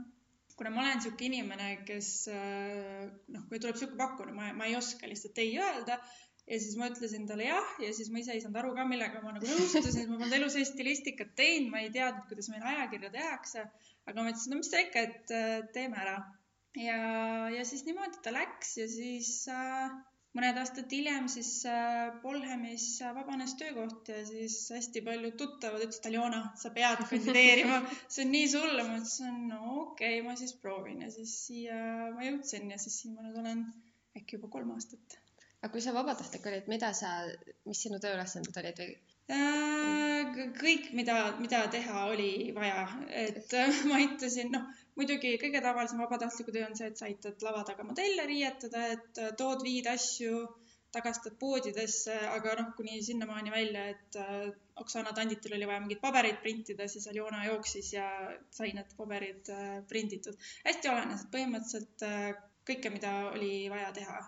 kuna 0.57 0.71
ma 0.73 0.81
olen 0.81 0.97
niisugune 0.97 1.27
inimene, 1.27 1.69
kes 1.85 2.09
noh, 2.31 3.45
kui 3.49 3.61
tuleb 3.61 3.77
niisugune 3.77 4.01
pakkumine, 4.01 4.35
ma, 4.39 4.49
ma 4.57 4.69
ei 4.69 4.75
oska 4.79 5.09
lihtsalt 5.09 5.37
ei 5.41 5.53
öelda. 5.59 5.99
Ja 6.49 6.57
siis 6.59 6.73
ma 6.75 6.89
ütlesin 6.89 7.27
talle 7.29 7.45
jah 7.45 7.75
ja 7.79 7.91
siis 7.93 8.09
ma 8.11 8.19
ise 8.19 8.33
ei 8.33 8.41
saanud 8.41 8.57
aru 8.59 8.73
ka, 8.75 8.83
millega 8.89 9.21
ma 9.21 9.35
nagu 9.35 9.45
nõustusin, 9.45 10.09
ma 10.09 10.17
polnud 10.17 10.35
elus 10.39 10.57
Eesti 10.57 10.73
stilistikat 10.73 11.35
teinud, 11.37 11.69
ma 11.71 11.83
ei 11.85 11.91
teadnud, 11.93 12.25
kuidas 12.27 12.49
meil 12.51 12.65
ajakirja 12.65 13.11
tehakse, 13.13 13.67
aga 14.09 14.17
ma 14.17 14.33
ütlesin, 14.33 14.55
no 14.55 14.59
mis 14.59 14.71
sa 14.73 14.81
ikka, 14.81 15.05
et 15.05 15.35
teeme 15.77 16.01
ära 16.01 16.17
ja, 16.79 17.49
ja 17.49 17.65
siis 17.65 17.83
niimoodi 17.87 18.21
ta 18.23 18.33
läks 18.33 18.77
ja 18.79 18.87
siis 18.89 19.31
äh, 19.51 19.91
mõned 20.37 20.59
aastad 20.61 20.91
hiljem 20.93 21.27
siis 21.31 21.49
äh, 21.67 22.11
Polhemis 22.23 22.85
vabanes 23.15 23.55
töökoht 23.59 24.11
ja 24.11 24.21
siis 24.27 24.57
hästi 24.71 25.03
paljud 25.05 25.35
tuttavad 25.39 25.83
ütlesid, 25.83 26.07
Aljona, 26.11 26.43
sa 26.59 26.71
pead 26.75 27.03
kandideerima, 27.09 27.81
see 28.11 28.25
on 28.25 28.35
nii 28.35 28.51
sulle. 28.53 28.85
ma 28.87 28.99
ütlesin, 29.01 29.41
no 29.51 29.61
okei 29.85 30.19
okay,, 30.19 30.27
ma 30.27 30.37
siis 30.39 30.55
proovin 30.63 31.03
ja 31.05 31.11
siis 31.13 31.35
siia 31.47 31.79
ma 32.15 32.27
jõudsin 32.29 32.71
ja 32.71 32.79
siis 32.81 33.01
siin 33.01 33.17
ma 33.17 33.27
nüüd 33.27 33.41
olen 33.43 33.65
äkki 34.17 34.39
juba 34.39 34.51
kolm 34.55 34.71
aastat. 34.75 35.17
aga 35.61 35.71
kui 35.73 35.83
sa 35.83 35.95
vabatahtlik 35.95 36.47
olid, 36.47 36.69
mida 36.71 36.93
sa, 36.97 37.11
mis 37.67 37.83
sinu 37.83 37.99
tööülesanded 38.03 38.63
olid 38.63 38.79
või? 38.85 38.93
Äh, 39.31 40.39
kõik, 40.59 40.89
mida, 40.97 41.17
mida 41.43 41.65
teha 41.71 42.07
oli 42.11 42.51
vaja, 42.55 42.87
et 43.11 43.51
ma 43.87 43.99
aitasin, 43.99 44.55
noh 44.55 44.71
muidugi 44.99 45.35
kõige 45.41 45.61
tavalisem 45.63 46.01
vabatahtliku 46.03 46.53
töö 46.55 46.65
on 46.67 46.75
see, 46.77 46.89
et 46.91 46.99
sa 46.99 47.07
aitad 47.07 47.45
lava 47.45 47.63
taga 47.67 47.85
modelle 47.87 48.25
riietada, 48.29 48.87
et 48.95 49.21
äh, 49.21 49.31
tood, 49.39 49.63
viid 49.67 49.87
asju, 49.91 50.41
tagastad 50.91 51.37
poodidesse, 51.39 52.17
aga 52.33 52.57
noh, 52.59 52.73
kuni 52.75 52.99
sinnamaani 53.03 53.53
välja, 53.53 53.85
et 53.93 54.19
äh, 54.19 54.49
Oksana 54.81 55.13
Tanditil 55.15 55.55
oli 55.55 55.69
vaja 55.69 55.83
mingeid 55.83 56.01
pabereid 56.03 56.41
printida, 56.43 56.87
siis 56.91 57.07
Aljona 57.11 57.45
jooksis 57.47 57.93
ja 57.95 58.07
sai 58.51 58.73
need 58.75 58.91
paberid 58.97 59.53
äh, 59.53 59.77
prinditud. 59.87 60.35
hästi 60.65 60.91
olenes, 60.91 61.23
et 61.23 61.31
põhimõtteliselt 61.37 62.07
kõike, 62.67 62.91
mida 62.93 63.13
oli 63.31 63.53
vaja 63.71 63.93
teha 63.95 64.19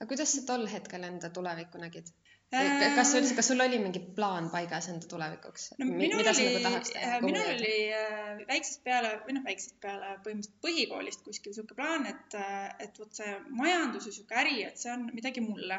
aga 0.00 0.08
kuidas 0.08 0.32
sa 0.32 0.42
tol 0.48 0.66
hetkel 0.72 1.04
enda 1.04 1.28
tulevikku 1.36 1.80
nägid? 1.80 2.08
Kas 2.50 3.12
üldse, 3.14 3.34
kas 3.38 3.48
sul 3.52 3.62
oli 3.62 3.78
mingi 3.78 4.00
plaan 4.16 4.48
paigas 4.50 4.88
enda 4.90 5.06
tulevikuks 5.10 5.68
no,? 5.78 5.86
mida 6.00 6.32
sa 6.34 6.46
nagu 6.46 6.62
tahaks 6.64 6.92
teha? 6.94 7.10
Äh, 7.18 7.22
minul 7.22 7.50
oli 7.52 7.74
äh, 7.94 8.40
väiksest 8.48 8.82
peale 8.86 9.12
või 9.26 9.36
noh, 9.36 9.44
väiksest 9.46 9.76
peale 9.82 10.16
põhimõtteliselt 10.24 10.56
põhikoolist 10.64 11.22
kuskil 11.26 11.54
niisugune 11.54 11.78
plaan, 11.78 12.08
et, 12.10 12.38
äh, 12.38 12.72
et 12.86 12.98
vot 12.98 13.20
see 13.20 13.36
majandus 13.54 14.08
ja 14.08 14.14
niisugune 14.14 14.40
äri, 14.42 14.56
et 14.66 14.82
see 14.82 14.90
on 14.94 15.06
midagi 15.14 15.44
mulle. 15.44 15.78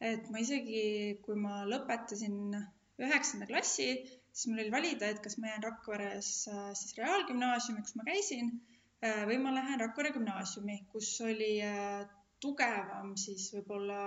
et 0.00 0.30
ma 0.32 0.40
isegi, 0.40 0.82
kui 1.20 1.36
ma 1.36 1.60
lõpetasin 1.68 2.56
üheksanda 3.04 3.46
klassi, 3.46 3.90
siis 4.32 4.48
mul 4.48 4.62
oli 4.64 4.72
valida, 4.72 5.10
et 5.12 5.20
kas 5.20 5.36
ma 5.38 5.50
jään 5.50 5.66
Rakveres 5.66 6.30
siis 6.80 6.94
reaalgümnaasiumi, 6.96 7.84
kus 7.84 7.98
ma 8.00 8.06
käisin, 8.08 8.48
või 9.28 9.36
ma 9.44 9.52
lähen 9.52 9.82
Rakvere 9.84 10.14
gümnaasiumi, 10.16 10.78
kus 10.94 11.12
oli 11.20 11.58
tugevam 12.40 13.12
siis 13.20 13.50
võib-olla 13.52 14.00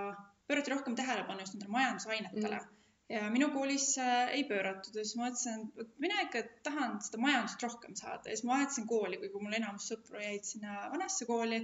pöörati 0.47 0.73
rohkem 0.73 0.95
tähelepanu 0.95 1.43
just 1.43 1.55
nendele 1.55 1.71
majandusainetele. 1.71 2.59
Mm. 2.59 2.79
ja 3.13 3.29
minu 3.29 3.49
koolis 3.53 3.85
äh, 4.01 4.29
ei 4.37 4.43
pööratud 4.49 4.95
ja 4.95 5.03
siis 5.03 5.17
ma 5.19 5.27
mõtlesin, 5.27 5.65
et 5.83 5.89
mina 6.01 6.21
ikka 6.23 6.41
tahan 6.65 6.95
seda 7.03 7.19
majandust 7.21 7.65
rohkem 7.65 7.97
saada. 7.99 8.29
Ja 8.29 8.37
siis 8.37 8.45
ma 8.47 8.55
vahetasin 8.55 8.87
kooli, 8.89 9.19
kuigi 9.21 9.41
mul 9.43 9.57
enamus 9.59 9.89
sõpru 9.91 10.21
jäid 10.23 10.47
sinna 10.47 10.87
vanasse 10.93 11.27
kooli. 11.29 11.59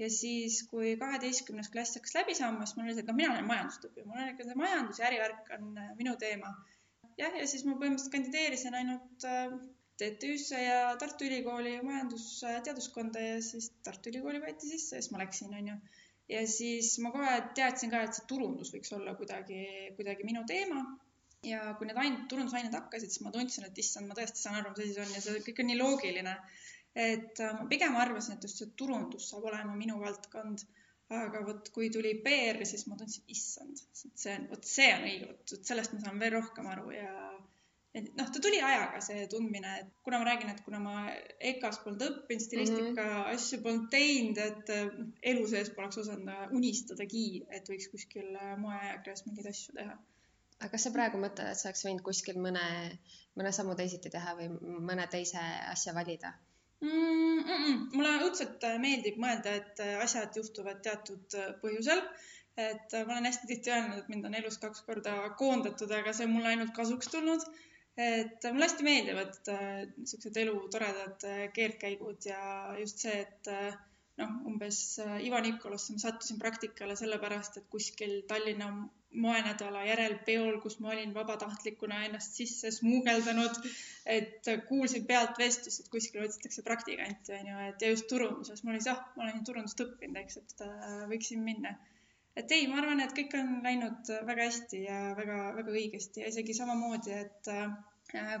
Ja 0.00 0.08
siis, 0.08 0.62
kui 0.68 0.94
kaheteistkümnes 1.00 1.68
klass 1.72 1.98
hakkas 1.98 2.14
läbi 2.16 2.34
saama, 2.36 2.64
siis 2.64 2.78
mul 2.78 2.86
oli 2.86 2.94
see, 2.96 3.04
et 3.04 3.10
noh, 3.10 3.16
mina 3.18 3.34
olen 3.34 3.48
majandust 3.48 3.82
õppinud, 3.88 4.08
mul 4.08 4.22
on 4.22 4.30
ikka 4.32 4.46
see 4.48 4.60
majandus 4.62 5.00
ja 5.00 5.08
ärivärk 5.10 5.50
on 5.58 5.66
äh, 5.82 5.90
minu 5.98 6.14
teema. 6.22 6.54
jah, 7.20 7.36
ja 7.36 7.46
siis 7.52 7.66
ma 7.68 7.76
põhimõtteliselt 7.76 8.14
kandideerisin 8.16 8.78
ainult 8.80 9.26
äh, 9.28 9.58
TTÜ-sse 10.00 10.62
ja 10.64 10.78
Tartu 11.00 11.26
Ülikooli 11.28 11.74
majandusteaduskonda 11.84 13.20
ja 13.20 13.40
siis 13.44 13.68
Tartu 13.84 14.08
Ülikooli 14.08 14.40
võeti 14.40 14.70
sisse 14.72 14.96
ja 14.96 15.04
siis 15.04 15.12
ma 15.12 15.20
läksin, 15.20 15.52
onju 15.58 15.76
ja 16.30 16.40
siis 16.48 16.94
ma 17.02 17.12
kohe 17.14 17.36
teadsin 17.56 17.92
ka, 17.92 18.02
et 18.06 18.16
see 18.16 18.26
turundus 18.30 18.72
võiks 18.74 18.92
olla 18.96 19.14
kuidagi, 19.18 19.62
kuidagi 19.98 20.26
minu 20.28 20.44
teema. 20.48 20.82
ja 21.40 21.60
kui 21.78 21.86
need 21.88 21.96
ained, 21.96 22.24
turundusained 22.28 22.74
hakkasid, 22.76 23.08
siis 23.08 23.22
ma 23.24 23.30
tundsin, 23.32 23.64
et 23.64 23.78
issand, 23.80 24.04
ma 24.10 24.16
tõesti 24.18 24.42
saan 24.42 24.58
aru, 24.58 24.74
mis 24.74 24.82
asi 24.82 24.92
see 24.92 25.04
on 25.06 25.14
ja 25.14 25.22
see 25.24 25.44
kõik 25.46 25.62
on 25.62 25.70
nii 25.70 25.78
loogiline. 25.78 26.34
et 27.06 27.40
äh, 27.40 27.54
ma 27.56 27.64
pigem 27.70 27.96
arvasin, 27.96 28.36
et 28.36 28.44
just 28.44 28.60
see 28.60 28.74
turundus 28.82 29.30
saab 29.32 29.48
olema 29.52 29.76
minu 29.78 29.98
valdkond. 30.02 30.66
aga 31.10 31.40
vot 31.42 31.68
kui 31.74 31.88
tuli 31.90 32.12
PR, 32.22 32.60
siis 32.70 32.84
ma 32.86 32.96
tundsin, 32.98 33.24
issand, 33.34 33.80
see 33.98 34.34
on, 34.36 34.44
vot 34.52 34.68
see 34.74 34.92
on 34.94 35.06
õige, 35.08 35.32
vot 35.32 35.70
sellest 35.72 35.96
ma 35.96 36.04
saan 36.04 36.20
veel 36.22 36.36
rohkem 36.36 36.68
aru 36.70 36.92
ja 36.94 37.29
et 37.94 38.10
noh, 38.14 38.28
ta 38.30 38.42
tuli 38.42 38.60
ajaga, 38.62 39.00
see 39.02 39.24
tundmine, 39.30 39.70
et 39.82 39.88
kuna 40.06 40.20
ma 40.20 40.28
räägin, 40.28 40.52
et 40.52 40.60
kuna 40.66 40.78
ma 40.82 40.94
EKA-s 41.50 41.80
polnud 41.84 42.04
õppinud, 42.06 42.44
stilistika 42.44 43.06
mm 43.06 43.14
-hmm. 43.14 43.32
asju 43.34 43.62
polnud 43.64 43.88
teinud, 43.94 44.38
et 44.38 44.70
noh, 44.74 45.08
elu 45.32 45.46
sees 45.50 45.72
poleks 45.74 45.98
osanud 46.04 46.54
unistadagi, 46.58 47.24
et 47.50 47.72
võiks 47.72 47.90
kuskil 47.94 48.36
moeajakirjas 48.62 49.26
mingeid 49.26 49.50
asju 49.52 49.74
teha. 49.80 49.98
aga 50.60 50.70
kas 50.70 50.86
sa 50.86 50.92
praegu 50.94 51.18
mõtled, 51.18 51.50
et 51.50 51.58
sa 51.58 51.68
oleks 51.68 51.84
võinud 51.86 52.04
kuskil 52.06 52.38
mõne, 52.46 52.64
mõne 53.34 53.52
sammu 53.52 53.74
teisiti 53.74 54.10
teha 54.10 54.36
või 54.38 54.48
mõne 54.90 55.06
teise 55.10 55.42
asja 55.72 55.94
valida 55.94 56.32
mm? 56.80 57.38
-mm. 57.38 57.78
mulle 57.94 58.18
õudselt 58.26 58.66
meeldib 58.78 59.16
mõelda, 59.24 59.54
et 59.62 59.80
asjad 60.04 60.36
juhtuvad 60.36 60.82
teatud 60.82 61.38
põhjusel 61.62 62.04
et 62.56 62.92
ma 63.06 63.12
olen 63.14 63.26
hästi 63.26 63.46
tihti 63.46 63.70
öelnud, 63.70 63.98
et 63.98 64.08
mind 64.12 64.24
on 64.28 64.34
elus 64.34 64.58
kaks 64.58 64.82
korda 64.86 65.16
koondatud, 65.42 65.90
aga 65.90 66.12
see 66.12 66.26
on 66.26 66.32
mulle 66.36 66.48
ainult 66.52 66.72
kasuks 66.76 67.08
tulnud 67.08 67.46
et 68.00 68.46
mulle 68.48 68.66
hästi 68.66 68.86
meeldivad 68.86 69.50
niisugused 69.98 70.38
elu 70.42 70.56
toredad 70.72 71.26
äh, 71.28 71.44
keerdkäigud 71.56 72.28
ja 72.30 72.40
just 72.78 73.02
see, 73.04 73.16
et 73.24 73.50
äh, 73.50 73.74
noh, 74.20 74.38
umbes 74.48 74.78
äh, 75.02 75.18
Ivo 75.26 75.40
Nikolosse 75.44 75.96
ma 75.96 76.02
sattusin 76.02 76.40
praktikale 76.40 76.96
sellepärast, 76.96 77.60
et 77.60 77.68
kuskil 77.72 78.20
Tallinna 78.30 78.70
moenädala 79.10 79.82
järelpeol, 79.88 80.60
kus 80.62 80.78
ma 80.80 80.92
olin 80.94 81.12
vabatahtlikuna 81.14 82.04
ennast 82.06 82.36
sisse 82.38 82.70
smuugeldanud, 82.70 83.56
et 84.06 84.46
kuulsin 84.68 85.02
pealt 85.08 85.40
vestlust, 85.40 85.82
et 85.82 85.88
kuskil 85.90 86.22
otsitakse 86.22 86.62
praktikanti, 86.62 87.34
on 87.34 87.48
ju, 87.50 87.56
et 87.72 87.82
ja 87.82 87.90
just 87.90 88.06
turunduses, 88.12 88.62
ma 88.62 88.70
olin, 88.70 88.86
ah, 88.92 89.00
ma 89.16 89.26
olen 89.26 89.42
turundust 89.48 89.82
õppinud, 89.82 90.20
eks, 90.22 90.38
et 90.44 90.62
võiksin 91.10 91.42
minna. 91.42 91.74
Et 92.38 92.54
ei, 92.54 92.68
ma 92.70 92.78
arvan, 92.78 93.02
et 93.02 93.10
kõik 93.16 93.34
on 93.34 93.56
läinud 93.66 94.12
väga 94.28 94.46
hästi 94.46 94.84
ja 94.84 95.00
väga-väga 95.18 95.74
õigesti 95.74 96.22
ja 96.22 96.30
isegi 96.30 96.54
samamoodi, 96.54 97.18
et 97.24 97.50
Äh, 97.50 97.68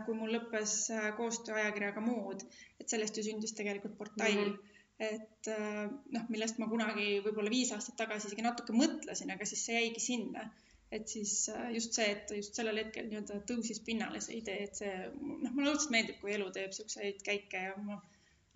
kui 0.06 0.16
mul 0.18 0.32
lõppes 0.34 0.74
äh, 0.94 1.10
koostöö 1.18 1.58
ajakirjaga 1.60 2.02
Mood, 2.04 2.42
et 2.80 2.88
sellest 2.90 3.18
ju 3.18 3.26
sündis 3.26 3.54
tegelikult 3.58 3.96
portaal 3.98 4.34
mm. 4.34 4.52
-hmm 4.52 4.76
et 5.00 5.48
äh, 5.48 5.86
noh, 6.12 6.24
millest 6.28 6.58
ma 6.60 6.66
kunagi 6.68 7.22
võib-olla 7.24 7.50
viis 7.52 7.70
aastat 7.72 7.96
tagasi 8.02 8.28
isegi 8.28 8.44
natuke 8.44 8.74
mõtlesin, 8.76 9.30
aga 9.32 9.46
siis 9.48 9.62
see 9.64 9.78
jäigi 9.78 10.02
sinna. 10.06 10.50
et 10.90 11.08
siis 11.08 11.32
äh, 11.48 11.70
just 11.72 11.94
see, 11.94 12.04
et 12.12 12.32
just 12.36 12.56
sellel 12.58 12.76
hetkel 12.76 13.06
nii-öelda 13.08 13.38
tõusis 13.48 13.78
pinnale 13.86 14.20
see 14.20 14.40
idee, 14.40 14.64
et 14.66 14.80
see, 14.80 14.90
noh, 15.22 15.52
mulle 15.54 15.70
õudselt 15.70 15.92
meeldib, 15.94 16.18
kui 16.20 16.34
elu 16.34 16.48
teeb 16.56 16.74
siukseid 16.74 17.22
käike 17.28 17.62
ja 17.68 17.76
ma 17.78 18.00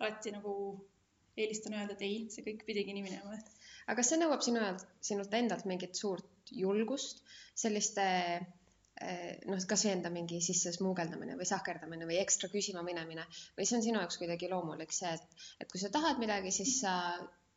alati 0.03 0.33
nagu 0.35 0.53
eelistan 1.37 1.77
öelda, 1.79 1.95
et 1.95 2.03
ei, 2.05 2.17
see 2.33 2.43
kõik 2.43 2.65
pidigi 2.67 2.93
nii 2.93 3.05
minema. 3.07 3.39
aga 3.87 3.97
kas 4.01 4.11
see 4.11 4.19
nõuab 4.19 4.43
sinu, 4.43 4.67
sinult 5.09 5.33
endalt 5.39 5.65
mingit 5.71 5.95
suurt 5.97 6.53
julgust 6.59 7.23
selliste 7.55 8.05
äh, 8.05 8.45
noh, 9.51 9.63
kasvõi 9.67 9.91
enda 9.91 10.09
mingi 10.13 10.37
sisse 10.43 10.71
smuugeldamine 10.71 11.35
või 11.39 11.47
sahkerdamine 11.49 12.07
või 12.07 12.19
ekstra 12.21 12.47
küsima 12.53 12.83
minemine 12.85 13.25
või 13.57 13.67
see 13.67 13.79
on 13.79 13.83
sinu 13.83 13.99
jaoks 13.99 14.21
kuidagi 14.21 14.47
loomulik 14.51 14.95
see, 14.95 15.11
et, 15.17 15.47
et 15.59 15.71
kui 15.71 15.81
sa 15.81 15.91
tahad 15.91 16.21
midagi, 16.21 16.53
siis 16.55 16.77
sa 16.79 16.93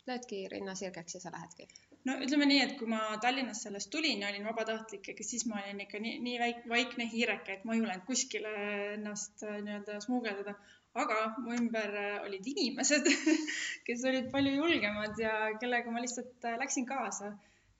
löödki 0.08 0.48
rinna 0.50 0.74
sirgeks 0.74 1.14
ja 1.14 1.22
sa 1.22 1.34
lähedki? 1.34 1.68
no 2.08 2.16
ütleme 2.24 2.46
nii, 2.48 2.60
et 2.64 2.74
kui 2.78 2.88
ma 2.90 3.00
Tallinnast 3.22 3.66
sellest 3.66 3.90
tulin 3.92 4.22
ja 4.22 4.30
olin 4.32 4.46
vabatahtlik, 4.48 5.10
ega 5.12 5.26
siis 5.26 5.44
ma 5.50 5.60
olin 5.62 5.82
ikka 5.84 6.00
nii, 6.02 6.18
nii 6.24 6.40
väik, 6.42 6.64
vaikne 6.70 7.08
hiireke, 7.12 7.58
et 7.58 7.66
ma 7.68 7.74
ei 7.74 7.82
julenud 7.82 8.06
kuskile 8.08 8.52
ennast 8.94 9.44
äh, 9.46 9.58
nii-öelda 9.64 10.00
smuugeldada. 10.04 10.56
aga 10.98 11.16
mu 11.44 11.52
ümber 11.54 11.92
äh, 12.00 12.14
olid 12.26 12.46
inimesed 12.50 13.06
kes 13.86 14.04
olid 14.08 14.30
palju 14.32 14.54
julgemad 14.56 15.20
ja 15.20 15.34
kellega 15.60 15.92
ma 15.94 16.02
lihtsalt 16.02 16.48
äh, 16.48 16.56
läksin 16.62 16.86
kaasa. 16.88 17.34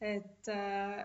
Et 0.05 0.51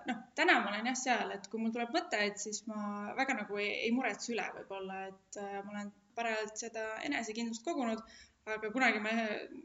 noh, 0.08 0.20
täna 0.38 0.60
ma 0.62 0.70
olen 0.70 0.92
jah 0.92 1.00
seal, 1.00 1.32
et 1.34 1.48
kui 1.50 1.62
mul 1.62 1.74
tuleb 1.74 1.96
mõte, 1.96 2.20
et 2.28 2.38
siis 2.38 2.62
ma 2.70 3.14
väga 3.18 3.40
nagu 3.40 3.58
ei, 3.58 3.72
ei 3.88 3.92
muretse 3.96 4.34
üle 4.36 4.46
võib-olla, 4.60 5.08
et 5.10 5.40
ma 5.40 5.74
olen 5.74 5.90
parajalt 6.14 6.62
seda 6.62 6.86
enesekindlust 7.08 7.66
kogunud 7.66 8.04
aga 8.52 8.70
kunagi 8.76 9.02
ma 9.04 9.12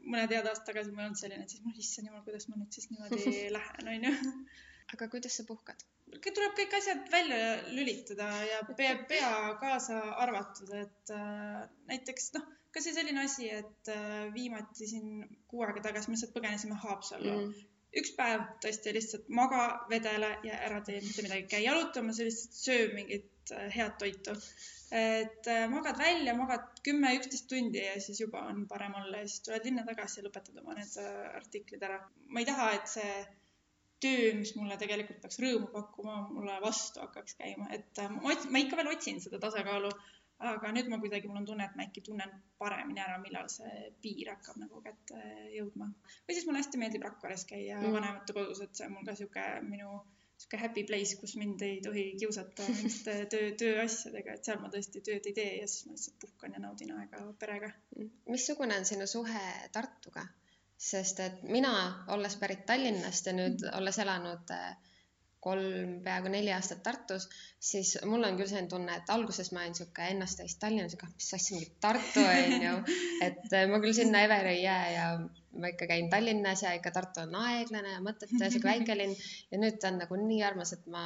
mõned 0.07 0.33
head 0.33 0.47
aastad 0.47 0.71
tagasi 0.71 0.93
ma 0.95 1.03
ei 1.03 1.09
olnud 1.09 1.19
selline, 1.19 1.45
et 1.45 1.53
siis 1.53 1.63
ma, 1.65 1.73
issand 1.83 2.09
jumal, 2.09 2.23
kuidas 2.27 2.47
ma 2.49 2.59
nüüd 2.59 2.75
siis 2.75 2.89
niimoodi 2.91 3.33
lähen, 3.57 3.89
onju. 3.93 4.35
aga 4.95 5.09
kuidas 5.15 5.39
sa 5.39 5.45
puhkad? 5.47 5.87
tuleb 6.09 6.55
kõik 6.57 6.71
asjad 6.73 7.03
välja 7.13 7.57
lülitada 7.69 8.29
ja 8.47 8.61
pea, 8.77 8.95
pea 9.09 9.33
kaasa 9.61 9.99
arvatud, 10.23 10.71
et 10.79 11.11
äh, 11.13 11.59
näiteks 11.91 12.31
noh, 12.37 12.47
kasvõi 12.73 12.95
selline 12.95 13.25
asi, 13.25 13.49
et 13.53 13.91
äh, 13.93 14.23
viimati 14.33 14.87
siin 14.89 15.27
kuu 15.51 15.67
aega 15.67 15.83
tagasi 15.89 16.09
me 16.09 16.17
lihtsalt 16.17 16.33
põgenesime 16.37 16.79
Haapsallu 16.81 17.35
mm. 17.35 17.67
Üks 17.97 18.11
päev 18.17 18.43
tõesti 18.63 18.93
lihtsalt 18.93 19.29
maga, 19.33 19.63
vedele 19.89 20.35
ja 20.45 20.59
ära 20.67 20.83
tee 20.85 20.99
mitte 21.01 21.25
midagi, 21.25 21.47
käi 21.49 21.63
jalutamas 21.65 22.19
ja 22.19 22.27
lihtsalt 22.27 22.59
söö 22.59 22.91
mingit 22.93 23.55
äh, 23.55 23.69
head 23.75 23.97
toitu 24.01 24.35
et 24.91 25.47
äh, 25.47 25.67
magad 25.69 25.97
välja, 25.97 26.33
magad 26.33 26.79
kümme, 26.85 27.11
üksteist 27.19 27.45
tundi 27.49 27.81
ja 27.83 27.97
siis 28.01 28.21
juba 28.23 28.41
on 28.49 28.63
parem 28.67 28.95
olla 28.97 29.21
ja 29.21 29.27
siis 29.27 29.43
tuled 29.45 29.67
linna 29.67 29.83
tagasi 29.85 30.19
ja 30.19 30.25
lõpetad 30.25 30.57
oma 30.61 30.77
need 30.77 30.95
äh, 31.01 31.27
artiklid 31.37 31.83
ära. 31.85 31.99
ma 32.27 32.41
ei 32.41 32.47
taha, 32.49 32.71
et 32.77 32.89
see 32.89 33.11
töö, 34.01 34.31
mis 34.39 34.55
mulle 34.57 34.79
tegelikult 34.81 35.19
peaks 35.21 35.41
rõõmu 35.43 35.69
pakkuma, 35.73 36.21
mulle 36.31 36.55
vastu 36.63 37.03
hakkaks 37.03 37.37
käima, 37.37 37.67
et 37.75 38.01
ma, 38.15 38.33
ma 38.49 38.63
ikka 38.63 38.79
veel 38.79 38.93
otsin 38.93 39.21
seda 39.21 39.41
tasakaalu, 39.43 39.91
aga 40.39 40.71
nüüd 40.71 40.87
ma 40.91 40.99
kuidagi, 41.01 41.27
mul 41.27 41.41
on 41.41 41.47
tunne, 41.49 41.65
et 41.67 41.75
ma 41.75 41.85
äkki 41.87 42.03
tunnen 42.05 42.31
paremini 42.61 43.01
ära, 43.03 43.17
millal 43.21 43.49
see 43.51 43.89
piir 44.03 44.31
hakkab 44.31 44.61
nagu 44.61 44.81
kätte 44.85 45.19
jõudma. 45.55 45.89
või 46.27 46.37
siis 46.37 46.47
mulle 46.47 46.61
hästi 46.63 46.79
meeldib 46.79 47.03
Rakveres 47.07 47.43
käia 47.49 47.81
mm. 47.81 47.97
vanemate 47.97 48.35
kodus, 48.37 48.63
et 48.63 48.75
see 48.75 48.87
on 48.87 48.95
mul 48.95 49.05
ka 49.05 49.15
niisugune 49.15 49.67
minu 49.67 49.99
sihuke 50.39 50.57
happy 50.61 50.85
place, 50.87 51.17
kus 51.19 51.35
mind 51.35 51.61
ei 51.67 51.79
tohi 51.83 52.05
kiusata 52.19 52.67
mingite 52.69 53.15
töö, 53.33 53.51
tööasjadega, 53.59 54.35
et 54.37 54.47
seal 54.47 54.61
ma 54.63 54.71
tõesti 54.71 55.01
tööd 55.03 55.27
ei 55.27 55.35
tee 55.35 55.49
ja 55.57 55.67
siis 55.67 55.87
ma 55.87 55.97
lihtsalt 55.97 56.19
puhkan 56.23 56.55
ja 56.55 56.61
naudin 56.63 56.93
aega 56.95 57.23
perega. 57.39 57.71
missugune 58.31 58.77
on 58.79 58.87
sinu 58.87 59.07
suhe 59.07 59.47
Tartuga? 59.75 60.25
sest 60.79 61.19
et 61.19 61.41
mina, 61.43 61.73
olles 62.15 62.37
pärit 62.39 62.61
Tallinnast 62.65 63.25
ja 63.27 63.33
nüüd 63.35 63.65
olles 63.75 63.97
elanud 63.99 64.53
äh, 64.55 64.88
kolm, 65.43 65.99
peaaegu 66.03 66.31
neli 66.33 66.51
aastat 66.51 66.81
Tartus, 66.83 67.27
siis 67.63 67.93
mul 68.05 68.25
on 68.27 68.37
küll 68.39 68.49
selline 68.49 68.71
tunne, 68.71 68.95
et 68.99 69.11
alguses 69.13 69.51
ma 69.55 69.63
olin 69.63 69.71
niisugune 69.75 70.07
ennasttäis 70.13 70.57
Tallinnas, 70.59 70.95
aga 70.97 71.07
mis 71.13 71.29
asja, 71.37 71.55
mingi 71.55 71.69
Tartu 71.85 72.23
on 72.23 72.65
ju, 72.65 72.73
et 73.27 73.45
äh, 73.55 73.67
ma 73.71 73.79
küll 73.79 73.95
sinna 73.95 74.23
ever 74.27 74.49
ei 74.51 74.63
jää 74.63 74.89
ja 74.95 75.05
ma 75.59 75.71
ikka 75.71 75.87
käin 75.87 76.09
Tallinnas 76.11 76.63
ja 76.65 76.73
ikka 76.75 76.91
Tartu 76.91 77.23
on 77.23 77.35
aeglane 77.39 77.95
ja 77.95 78.01
mõttetu 78.03 78.35
ja 78.39 78.49
sihuke 78.51 78.67
väike 78.67 78.97
linn 78.99 79.15
ja 79.51 79.59
nüüd 79.61 79.79
ta 79.79 79.93
on 79.93 80.01
nagu 80.03 80.19
nii 80.21 80.41
armas, 80.45 80.73
et 80.75 80.89
ma 80.91 81.03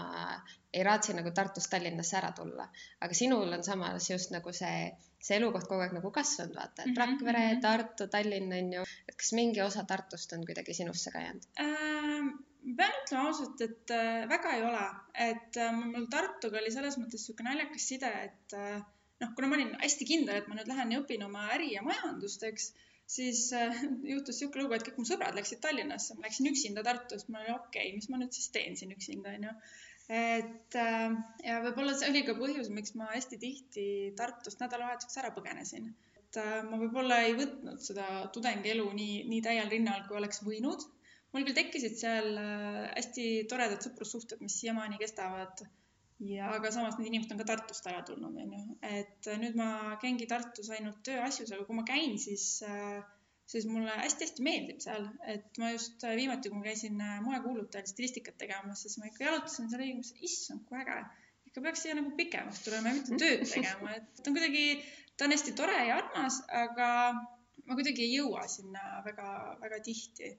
ei 0.73 0.85
raatsi 0.87 1.13
nagu 1.17 1.31
Tartust 1.31 1.69
Tallinnasse 1.69 2.17
ära 2.17 2.31
tulla. 2.37 2.65
aga 3.05 3.17
sinul 3.17 3.53
on 3.53 3.63
samas 3.63 4.09
just 4.09 4.33
nagu 4.33 4.53
see, 4.53 4.87
see 5.21 5.37
elukoht 5.37 5.69
kogu 5.69 5.85
aeg 5.85 5.93
nagu 5.99 6.11
kasvanud, 6.15 6.55
vaata, 6.57 6.87
et 6.87 6.89
mhm, 6.95 7.03
Rakvere, 7.03 7.45
mhm. 7.51 7.61
Tartu, 7.67 8.09
Tallinn 8.17 8.57
on 8.57 8.73
ju, 8.79 8.87
kas 9.13 9.35
mingi 9.37 9.61
osa 9.61 9.85
Tartust 9.85 10.33
on 10.33 10.45
kuidagi 10.49 10.73
sinusse 10.81 11.13
ka 11.13 11.21
jäänud 11.21 11.47
ähm,? 11.61 12.33
Pean 12.77 12.95
ütlema 13.01 13.27
ausalt, 13.29 13.61
et 13.65 13.91
äh, 13.93 14.23
väga 14.31 14.55
ei 14.57 14.63
ole, 14.65 14.83
et 15.27 15.59
äh, 15.59 15.75
mul 15.75 16.07
Tartuga 16.11 16.61
oli 16.61 16.71
selles 16.73 16.97
mõttes 16.99 17.23
niisugune 17.25 17.51
naljakas 17.51 17.87
side, 17.91 18.11
et 18.27 18.55
äh, 18.57 18.79
noh, 19.23 19.33
kuna 19.35 19.49
ma 19.51 19.57
olin 19.59 19.73
hästi 19.81 20.07
kindel, 20.07 20.39
et 20.39 20.49
ma 20.49 20.57
nüüd 20.57 20.71
lähen 20.71 20.93
ja 20.95 21.01
õpin 21.03 21.25
oma 21.27 21.49
äri 21.57 21.73
ja 21.73 21.83
majandust, 21.85 22.45
eks 22.47 22.71
siis 23.13 23.49
juhtus 23.51 24.37
niisugune 24.37 24.63
lugu, 24.63 24.77
et 24.77 24.85
kõik 24.87 25.01
mu 25.01 25.07
sõbrad 25.07 25.35
läksid 25.37 25.59
Tallinnasse, 25.63 26.15
ma 26.17 26.29
läksin 26.29 26.49
üksinda 26.53 26.85
Tartust, 26.87 27.27
ma 27.29 27.43
olin 27.43 27.57
okei 27.57 27.89
okay,, 27.89 27.97
mis 27.97 28.07
ma 28.11 28.21
nüüd 28.21 28.31
siis 28.35 28.47
teen 28.55 28.79
siin 28.79 28.95
üksinda, 28.95 29.35
onju. 29.35 29.51
et 30.13 30.79
ja 30.79 31.59
võib-olla 31.67 31.97
see 31.99 32.09
oli 32.13 32.23
ka 32.27 32.37
põhjus, 32.39 32.71
miks 32.71 32.95
ma 32.99 33.11
hästi 33.11 33.39
tihti 33.43 33.85
Tartust 34.19 34.63
nädalavahetuseks 34.63 35.19
ära 35.19 35.35
põgenesin. 35.35 35.91
et 36.23 36.39
ma 36.71 36.79
võib-olla 36.79 37.19
ei 37.27 37.35
võtnud 37.37 37.83
seda 37.83 38.07
tudengielu 38.33 38.87
nii, 38.95 39.23
nii 39.27 39.43
täiel 39.51 39.71
rinnal, 39.75 40.07
kui 40.07 40.23
oleks 40.23 40.41
võinud. 40.47 40.87
Mul 41.33 41.45
küll 41.47 41.57
tekkisid 41.57 41.95
seal 41.97 42.35
äh, 42.37 42.83
hästi 42.93 43.23
toredad 43.49 43.81
sõprussuhted, 43.85 44.43
mis 44.45 44.59
siiamaani 44.61 44.99
kestavad. 45.01 45.65
Ja 46.23 46.51
aga 46.55 46.69
samas 46.71 46.95
need 46.95 47.09
inimesed 47.09 47.33
on 47.33 47.41
ka 47.41 47.47
Tartust 47.49 47.87
ära 47.89 48.03
tulnud, 48.07 48.37
onju, 48.39 48.59
et 48.85 49.27
nüüd 49.41 49.57
ma 49.59 49.97
käingi 49.99 50.27
Tartus 50.29 50.69
ainult 50.71 51.01
tööasjus, 51.03 51.51
aga 51.51 51.65
kui 51.67 51.75
ma 51.75 51.83
käin, 51.87 52.13
siis, 52.21 52.45
siis 53.49 53.65
mulle 53.67 53.97
hästi-hästi 53.97 54.45
meeldib 54.45 54.79
seal, 54.85 55.09
et 55.33 55.59
ma 55.59 55.73
just 55.73 56.05
viimati, 56.05 56.53
kui 56.53 56.61
ma 56.61 56.69
käisin 56.69 57.01
moekuulutajal 57.25 57.89
stilistikat 57.89 58.37
tegemas, 58.39 58.85
siis 58.85 58.95
ma 59.01 59.09
ikka 59.09 59.25
jalutasin 59.25 59.73
seal 59.73 59.83
ja 59.83 59.97
mõtlesin, 59.97 60.23
issand, 60.29 60.63
kui 60.69 60.79
äge. 60.79 61.01
ikka 61.49 61.65
peaks 61.65 61.83
siia 61.83 61.97
nagu 61.97 62.13
pikemaks 62.21 62.63
tulema 62.69 62.93
ja 62.93 62.99
mitte 63.01 63.19
tööd 63.25 63.43
tegema, 63.49 63.97
et 63.97 64.21
ta 64.21 64.29
on 64.29 64.37
kuidagi, 64.37 64.65
ta 65.17 65.27
on 65.27 65.35
hästi 65.35 65.57
tore 65.59 65.81
ja 65.89 65.99
armas, 66.05 66.39
aga 66.61 66.89
ma 67.65 67.75
kuidagi 67.75 68.05
ei 68.05 68.15
jõua 68.21 68.47
sinna 68.53 69.01
väga-väga 69.09 69.83
tihti 69.89 70.31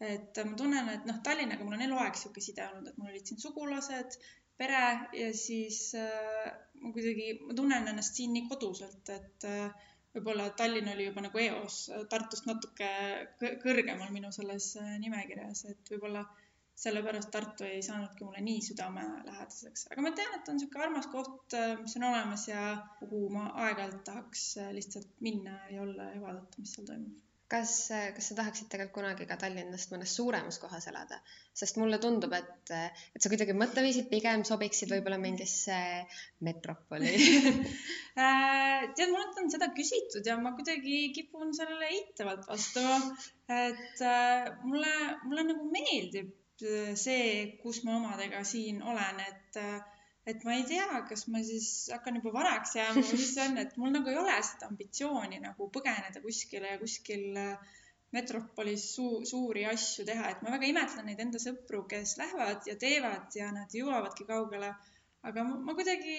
et 0.00 0.38
ma 0.44 0.56
tunnen, 0.58 0.88
et 0.92 1.06
noh, 1.08 1.20
Tallinnaga 1.24 1.64
mul 1.64 1.78
on 1.78 1.84
eluaeg 1.86 2.16
niisugune 2.16 2.44
side 2.44 2.64
olnud, 2.68 2.90
et 2.90 2.98
mul 3.00 3.12
olid 3.12 3.28
siin 3.28 3.40
sugulased, 3.40 4.18
pere 4.60 4.82
ja 5.16 5.28
siis 5.36 5.80
äh, 6.00 6.48
ma 6.82 6.92
kuidagi, 6.92 7.28
ma 7.48 7.56
tunnen 7.56 7.92
ennast 7.92 8.18
siin 8.18 8.34
nii 8.36 8.48
koduselt, 8.50 9.12
et 9.12 9.46
äh, 9.48 9.86
võib-olla 10.16 10.48
Tallinn 10.56 10.92
oli 10.92 11.08
juba 11.08 11.24
nagu 11.26 11.40
eos 11.42 11.86
Tartust 12.12 12.48
natuke 12.48 12.90
kõrgemal 13.64 14.12
minu 14.12 14.32
selles 14.36 14.72
äh, 14.80 14.96
nimekirjas, 15.02 15.66
et 15.72 15.94
võib-olla 15.94 16.24
sellepärast 16.76 17.30
Tartu 17.32 17.64
ei 17.64 17.82
saanudki 17.84 18.24
mulle 18.24 18.42
nii 18.44 18.60
südamelähedaseks, 18.66 19.86
aga 19.92 20.02
ma 20.04 20.12
tean, 20.16 20.34
et 20.36 20.48
on 20.52 20.58
niisugune 20.58 20.84
armas 20.86 21.08
koht, 21.12 21.44
äh, 21.56 21.72
mis 21.80 21.96
on 22.00 22.08
olemas 22.10 22.48
ja 22.50 22.64
kuhu 23.00 23.22
ma 23.36 23.46
aeg-ajalt 23.66 24.02
tahaks 24.10 24.48
äh, 24.60 24.72
lihtsalt 24.76 25.14
minna 25.24 25.56
ja 25.72 25.84
olla 25.86 26.10
ja 26.12 26.20
vaadata, 26.20 26.60
mis 26.60 26.76
seal 26.76 26.88
toimub 26.90 27.25
kas, 27.50 27.72
kas 28.16 28.30
sa 28.30 28.36
tahaksid 28.38 28.68
tegelikult 28.70 28.96
kunagi 28.98 29.26
ka 29.28 29.38
Tallinnast 29.40 29.92
mõnes 29.92 30.14
suuremas 30.18 30.58
kohas 30.62 30.88
elada, 30.90 31.18
sest 31.56 31.78
mulle 31.80 31.98
tundub, 32.02 32.32
et, 32.36 32.72
et 33.14 33.22
sa 33.22 33.30
kuidagi 33.32 33.56
mõtteviisid 33.56 34.08
pigem 34.10 34.44
sobiksid 34.48 34.90
võib-olla 34.94 35.18
mingisse 35.22 35.76
metropoli 36.46 37.12
äh, 38.22 38.86
tead, 38.96 39.12
mult 39.12 39.38
on 39.42 39.52
seda 39.52 39.70
küsitud 39.76 40.26
ja 40.26 40.38
ma 40.40 40.56
kuidagi 40.58 41.10
kipun 41.16 41.54
sellele 41.56 41.92
eitavalt 41.98 42.48
vastama. 42.50 42.98
et 43.46 44.02
äh, 44.02 44.50
mulle, 44.64 44.96
mulle 45.28 45.46
nagu 45.52 45.70
meeldib 45.70 46.34
see, 46.96 47.58
kus 47.60 47.82
ma 47.84 47.98
omadega 47.98 48.40
siin 48.48 48.80
olen, 48.82 49.20
et 49.20 49.58
äh, 49.60 49.95
et 50.26 50.44
ma 50.44 50.56
ei 50.58 50.64
tea, 50.66 50.86
kas 51.08 51.26
ma 51.30 51.40
siis 51.46 51.70
hakkan 51.94 52.18
juba 52.18 52.32
vanaks 52.34 52.74
jääma 52.74 52.98
või 52.98 53.18
mis 53.20 53.28
see 53.34 53.44
on, 53.46 53.58
et 53.62 53.76
mul 53.78 53.92
nagu 53.94 54.10
ei 54.10 54.18
ole 54.18 54.34
seda 54.48 54.66
ambitsiooni 54.72 55.38
nagu 55.44 55.68
põgeneda 55.76 56.22
kuskile 56.24 56.72
ja 56.74 56.80
kuskil 56.80 57.38
äh, 57.38 57.76
metropolis 58.16 58.84
suu, 58.96 59.22
suuri 59.28 59.64
asju 59.70 60.06
teha, 60.08 60.32
et 60.32 60.42
ma 60.42 60.52
väga 60.56 60.70
imetlen 60.72 61.08
neid 61.10 61.22
enda 61.22 61.40
sõpru, 61.42 61.84
kes 61.90 62.16
lähevad 62.20 62.66
ja 62.70 62.76
teevad 62.80 63.38
ja 63.38 63.52
nad 63.54 63.74
jõuavadki 63.80 64.26
kaugele. 64.28 64.74
aga 65.26 65.42
ma, 65.46 65.56
ma 65.68 65.74
kuidagi, 65.78 66.18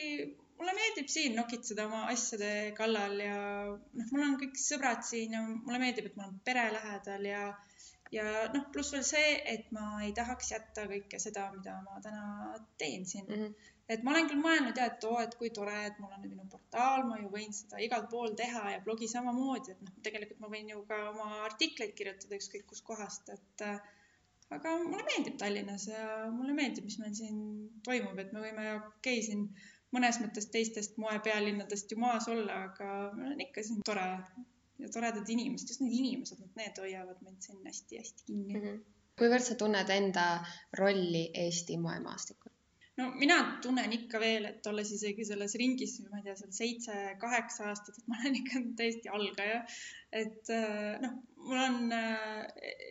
mulle 0.60 0.74
meeldib 0.76 1.08
siin 1.12 1.38
nokitseda 1.38 1.86
oma 1.88 2.02
asjade 2.12 2.74
kallal 2.80 3.22
ja 3.24 3.38
noh, 3.72 4.10
mul 4.12 4.26
on 4.26 4.36
kõik 4.42 4.60
sõbrad 4.60 5.06
siin 5.08 5.36
ja 5.38 5.44
mulle 5.48 5.80
meeldib, 5.84 6.10
et 6.10 6.20
mul 6.20 6.32
on 6.32 6.42
pere 6.48 6.68
lähedal 6.76 7.28
ja 7.28 7.46
ja 8.12 8.26
noh, 8.54 8.68
pluss 8.72 8.94
veel 8.96 9.04
see, 9.04 9.32
et 9.54 9.72
ma 9.76 9.98
ei 10.04 10.14
tahaks 10.16 10.52
jätta 10.54 10.88
kõike 10.92 11.20
seda, 11.20 11.50
mida 11.56 11.80
ma 11.84 12.00
täna 12.04 12.60
teen 12.80 13.04
siin 13.08 13.28
mm. 13.28 13.42
-hmm 13.42 13.74
et 13.90 14.04
ma 14.04 14.14
olen 14.14 14.28
küll 14.30 14.42
mõelnud 14.44 14.80
ja 14.80 14.88
et 14.92 15.06
oo, 15.08 15.20
et 15.24 15.36
kui 15.40 15.52
tore, 15.56 15.76
et 15.90 16.00
mul 16.02 16.12
on 16.12 16.24
nüüd 16.24 16.34
minu 16.34 16.48
portaal, 16.52 17.06
ma 17.08 17.20
ju 17.22 17.30
võin 17.34 17.54
seda 17.56 17.80
igal 17.84 18.08
pool 18.12 18.36
teha 18.40 18.64
ja 18.74 18.82
blogi 18.84 19.08
samamoodi, 19.12 19.76
et 19.76 19.86
noh, 19.86 19.94
tegelikult 20.08 20.42
ma 20.44 20.52
võin 20.52 20.74
ju 20.74 20.82
ka 20.90 20.98
oma 21.12 21.30
artikleid 21.46 21.96
kirjutada 22.00 22.40
ükskõik 22.40 22.68
kuskohast, 22.74 23.32
et 23.38 23.66
aga 24.58 24.76
mulle 24.84 25.06
meeldib 25.08 25.40
Tallinnas 25.40 25.88
ja 25.92 26.04
mulle 26.34 26.56
meeldib, 26.58 26.88
mis 26.88 27.00
meil 27.04 27.16
siin 27.16 27.40
toimub, 27.88 28.20
et 28.24 28.36
me 28.36 28.44
võime 28.44 28.68
okei 28.76 28.92
okay, 29.22 29.24
siin 29.30 29.48
mõnes 29.96 30.20
mõttes 30.24 30.50
teistest 30.52 31.00
moepealinnadest 31.02 31.92
ju 31.92 32.00
maas 32.04 32.28
olla, 32.32 32.64
aga 32.70 32.92
meil 33.16 33.34
on 33.38 33.48
ikka 33.48 33.64
siin 33.64 33.84
tore 33.88 34.06
ja 34.78 34.92
toredad 34.94 35.30
inimesed, 35.32 35.72
just 35.72 35.82
need 35.82 35.96
inimesed, 35.96 36.44
need 36.60 36.84
hoiavad 36.84 37.24
meid 37.26 37.40
siin 37.42 37.64
hästi-hästi 37.66 38.28
kinni 38.28 38.54
mm. 38.54 38.66
-hmm. 38.66 38.84
kuivõrd 39.20 39.48
sa 39.48 39.56
tunned 39.64 39.90
enda 39.96 40.28
rolli 40.80 41.30
Eesti 41.46 41.80
moemaastikul? 41.82 42.57
No 42.98 43.08
mina 43.20 43.38
tunnen 43.62 43.94
ikka 43.94 44.20
veel, 44.22 44.48
et 44.50 44.68
olles 44.70 44.90
isegi 44.96 45.26
selles 45.28 45.54
ringis, 45.60 45.98
ma 46.10 46.20
ei 46.20 46.26
tea, 46.26 46.36
seal 46.40 46.54
seitse-kaheksa 46.56 47.70
aastat, 47.70 48.00
et 48.00 48.10
ma 48.10 48.18
olen 48.22 48.40
ikka 48.42 48.64
täiesti 48.80 49.12
algaja. 49.14 49.62
et 50.18 50.52
äh, 50.54 50.98
noh, 51.04 51.18
mul 51.48 51.62
on 51.62 51.94
äh, 51.94 52.44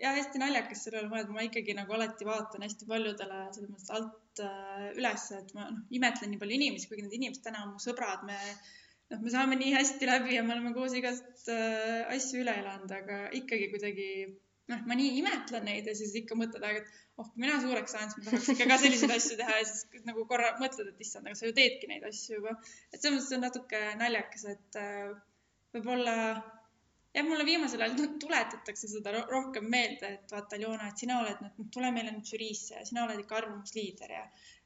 ja 0.03 0.13
hästi 0.17 0.41
naljakas 0.43 0.85
selle 0.87 1.03
üle 1.03 1.11
mõelda, 1.13 1.35
ma 1.35 1.45
ikkagi 1.47 1.75
nagu 1.79 1.97
alati 1.97 2.29
vaatan 2.29 2.67
hästi 2.67 2.89
paljudele 2.91 3.43
selles 3.57 3.73
mõttes 3.73 3.93
alt 3.99 4.43
äh, 4.47 4.89
üles, 4.95 5.29
et 5.41 5.55
ma 5.57 5.71
noh, 5.71 5.85
imetlen 5.99 6.33
nii 6.33 6.43
palju 6.43 6.59
inimesi, 6.61 6.91
kuigi 6.91 7.07
need 7.07 7.19
inimesed 7.21 7.47
täna 7.47 7.65
on 7.67 7.75
mu 7.75 7.83
sõbrad, 7.83 8.27
me 8.29 8.39
noh, 9.11 9.23
me 9.23 9.33
saame 9.33 9.59
nii 9.59 9.75
hästi 9.75 10.11
läbi 10.11 10.37
ja 10.37 10.47
me 10.47 10.55
oleme 10.55 10.75
koos 10.77 10.95
igast 10.99 11.51
äh, 11.51 12.05
asju 12.15 12.45
üle 12.45 12.55
elanud, 12.63 12.95
aga 13.01 13.25
ikkagi 13.41 13.73
kuidagi 13.75 14.11
noh, 14.73 14.83
ma 14.89 14.97
nii 14.99 15.15
imetlen 15.21 15.67
neid 15.69 15.87
ja 15.87 15.95
siis 15.99 16.15
ikka 16.21 16.39
mõtled 16.39 16.65
aeg, 16.67 16.83
et 16.83 17.21
oh, 17.21 17.29
kui 17.31 17.45
mina 17.45 17.61
suureks 17.63 17.95
saan, 17.95 18.11
siis 18.11 18.25
ma 18.25 18.33
tahaks 18.33 18.51
ikka 18.55 18.67
ka 18.73 18.79
selliseid 18.83 19.15
asju 19.17 19.39
teha 19.41 19.61
ja 19.61 19.69
siis 19.69 20.05
nagu 20.09 20.27
korra 20.31 20.53
mõtled, 20.63 20.91
et 20.93 21.07
issand, 21.07 21.29
aga 21.29 21.39
sa 21.39 21.49
ju 21.49 21.55
teedki 21.57 21.91
neid 21.91 22.07
asju 22.09 22.41
juba. 22.41 22.57
et 22.91 23.01
selles 23.01 23.21
mõttes 23.21 23.39
on 23.39 23.47
natuke 23.47 23.83
naljakas, 24.03 24.47
et 24.57 24.81
äh, 24.83 25.15
võib-olla 25.77 26.17
jah, 27.17 27.25
mulle 27.25 27.47
viimasel 27.49 27.85
ajal 27.85 28.17
tuletatakse 28.21 28.91
seda 28.91 29.15
rohkem 29.31 29.71
meelde, 29.73 30.13
et 30.19 30.35
vaata, 30.35 30.59
Aljona, 30.59 30.91
et 30.91 31.05
sina 31.05 31.21
oled 31.23 31.41
nüüd, 31.45 31.71
tule 31.75 31.93
meile 31.95 32.13
nüüd 32.13 32.29
žüriisse 32.29 32.77
ja 32.77 32.85
sina 32.89 33.07
oled 33.07 33.23
ikka 33.23 33.41
arvamusliider 33.41 34.13
ja 34.19 34.25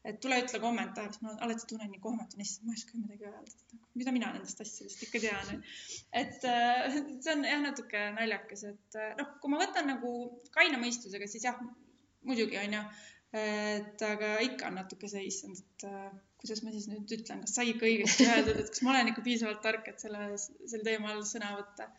et 0.09 0.21
tule 0.25 0.39
ütle 0.41 0.61
kommentaar, 0.63 1.13
ma 1.25 1.35
alati 1.45 1.67
tunnen 1.69 1.91
nii 1.93 2.01
kohmatuna, 2.01 2.45
issand, 2.45 2.67
ma 2.67 2.73
ei 2.75 2.81
oska 2.81 2.97
midagi 2.97 3.29
öelda, 3.29 3.81
mida 4.01 4.15
mina 4.17 4.31
nendest 4.33 4.63
asjadest 4.65 5.05
ikka 5.05 5.21
tean. 5.27 5.63
et 6.23 6.47
äh, 6.49 6.97
see 7.21 7.35
on 7.35 7.45
jah, 7.45 7.61
natuke 7.67 8.07
naljakas, 8.17 8.65
et 8.73 8.99
äh, 9.01 9.13
noh, 9.21 9.35
kui 9.43 9.53
ma 9.53 9.61
võtan 9.61 9.91
nagu 9.91 10.15
kaine 10.57 10.81
mõistusega, 10.81 11.29
siis 11.29 11.45
jah, 11.49 11.61
muidugi 12.25 12.59
on 12.63 12.79
ju, 12.79 12.83
et 13.41 14.03
aga 14.09 14.33
ikka 14.47 14.71
on 14.71 14.81
natuke 14.81 15.11
see 15.13 15.27
issand, 15.29 15.61
et 15.61 15.89
äh, 15.91 16.09
kuidas 16.41 16.65
ma 16.65 16.73
siis 16.73 16.89
nüüd 16.89 17.17
ütlen, 17.19 17.45
kas 17.45 17.59
sai 17.59 17.75
ikka 17.75 17.89
õigesti 17.91 18.29
öeldud, 18.33 18.57
et 18.63 18.73
kas 18.73 18.85
ma 18.87 18.95
olen 18.95 19.13
ikka 19.13 19.25
piisavalt 19.27 19.61
tark, 19.67 19.93
et 19.93 20.01
selle, 20.01 20.31
sel 20.41 20.85
teemal 20.87 21.21
sõna 21.29 21.53
võtta. 21.59 21.91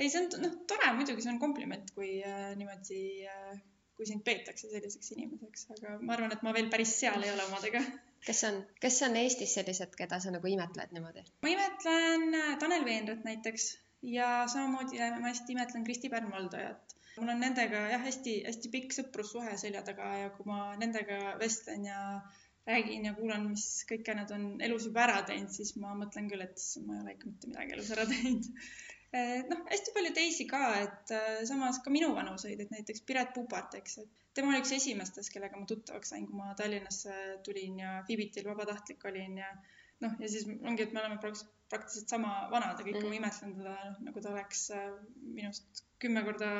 ei, 0.00 0.08
see 0.08 0.24
on 0.24 0.32
noh, 0.40 0.56
tore, 0.70 0.88
muidugi 0.96 1.24
see 1.24 1.34
on 1.36 1.42
kompliment, 1.42 1.92
kui 1.96 2.16
äh, 2.24 2.54
niimoodi 2.56 3.02
äh,, 3.28 3.56
kui 3.96 4.08
sind 4.08 4.24
peetakse 4.24 4.68
selliseks 4.72 5.14
inimeseks, 5.16 5.70
aga 5.76 5.96
ma 6.02 6.16
arvan, 6.16 6.34
et 6.36 6.44
ma 6.44 6.52
veel 6.56 6.68
päris 6.72 6.92
seal 7.00 7.22
ei 7.24 7.32
ole 7.32 7.46
omadega. 7.48 7.80
kes 8.26 8.44
on, 8.48 8.60
kes 8.82 9.00
on 9.08 9.16
Eestis 9.22 9.54
sellised, 9.58 9.94
keda 9.98 10.20
sa 10.20 10.34
nagu 10.34 10.52
imetled 10.52 10.92
niimoodi? 10.96 11.24
ma 11.46 11.54
imetlen 11.54 12.28
äh, 12.42 12.52
Tanel 12.62 12.84
Veenrat 12.88 13.24
näiteks 13.28 13.70
ja 14.16 14.30
samamoodi 14.52 15.00
ma 15.20 15.30
hästi 15.30 15.56
imetlen 15.56 15.86
Kristi 15.88 16.12
Pärn-Valdojat 16.12 16.96
mul 17.16 17.32
on 17.32 17.40
nendega 17.40 17.86
jah, 17.90 18.02
hästi-hästi 18.04 18.72
pikk 18.72 18.96
sõprussuhe 18.96 19.54
selja 19.60 19.82
taga 19.86 20.08
ja 20.20 20.32
kui 20.36 20.48
ma 20.48 20.74
nendega 20.80 21.36
vestlen 21.40 21.86
ja 21.88 22.00
räägin 22.66 23.06
ja 23.06 23.14
kuulan, 23.16 23.46
mis 23.52 23.84
kõike 23.88 24.14
nad 24.18 24.32
on 24.34 24.46
elus 24.66 24.88
juba 24.88 25.04
ära 25.06 25.20
teinud, 25.28 25.52
siis 25.54 25.76
ma 25.80 25.94
mõtlen 25.96 26.28
küll, 26.30 26.42
et 26.42 26.60
ma 26.84 26.96
ei 26.96 27.04
ole 27.04 27.14
ikka 27.14 27.30
mitte 27.30 27.52
midagi 27.52 27.76
elus 27.76 27.92
ära 27.94 28.06
teinud. 28.10 28.50
Noh, 29.14 29.62
hästi 29.70 29.94
palju 29.94 30.12
teisi 30.16 30.46
ka, 30.50 30.62
et 30.82 31.14
äh, 31.14 31.40
samas 31.48 31.80
ka 31.84 31.92
minuvanuseid, 31.94 32.60
et 32.60 32.72
näiteks 32.74 33.04
Piret 33.06 33.32
Pupart, 33.34 33.74
eks, 33.78 33.98
et 34.02 34.26
tema 34.36 34.52
oli 34.52 34.60
üks 34.64 34.74
esimestest, 34.76 35.32
kellega 35.32 35.58
ma 35.58 35.68
tuttavaks 35.68 36.12
sain, 36.12 36.26
kui 36.28 36.38
ma 36.38 36.54
Tallinnasse 36.58 37.40
tulin 37.46 37.80
ja 37.82 37.96
Fibitil 38.08 38.48
vabatahtlik 38.48 39.04
olin 39.08 39.38
ja 39.40 39.50
noh, 40.04 40.16
ja 40.20 40.28
siis 40.28 40.44
ongi, 40.48 40.84
et 40.84 40.92
me 40.92 41.00
oleme 41.00 41.18
praktiliselt 41.22 42.12
sama 42.12 42.34
vanad, 42.52 42.76
aga 42.76 42.90
ikka 42.92 43.02
mm. 43.02 43.10
ma 43.12 43.20
imetlen 43.20 43.54
teda, 43.56 43.74
noh, 43.90 43.98
nagu 44.08 44.22
ta 44.22 44.32
oleks 44.34 44.66
äh, 44.76 44.90
minust 45.38 45.84
kümme 46.02 46.20
korda 46.26 46.50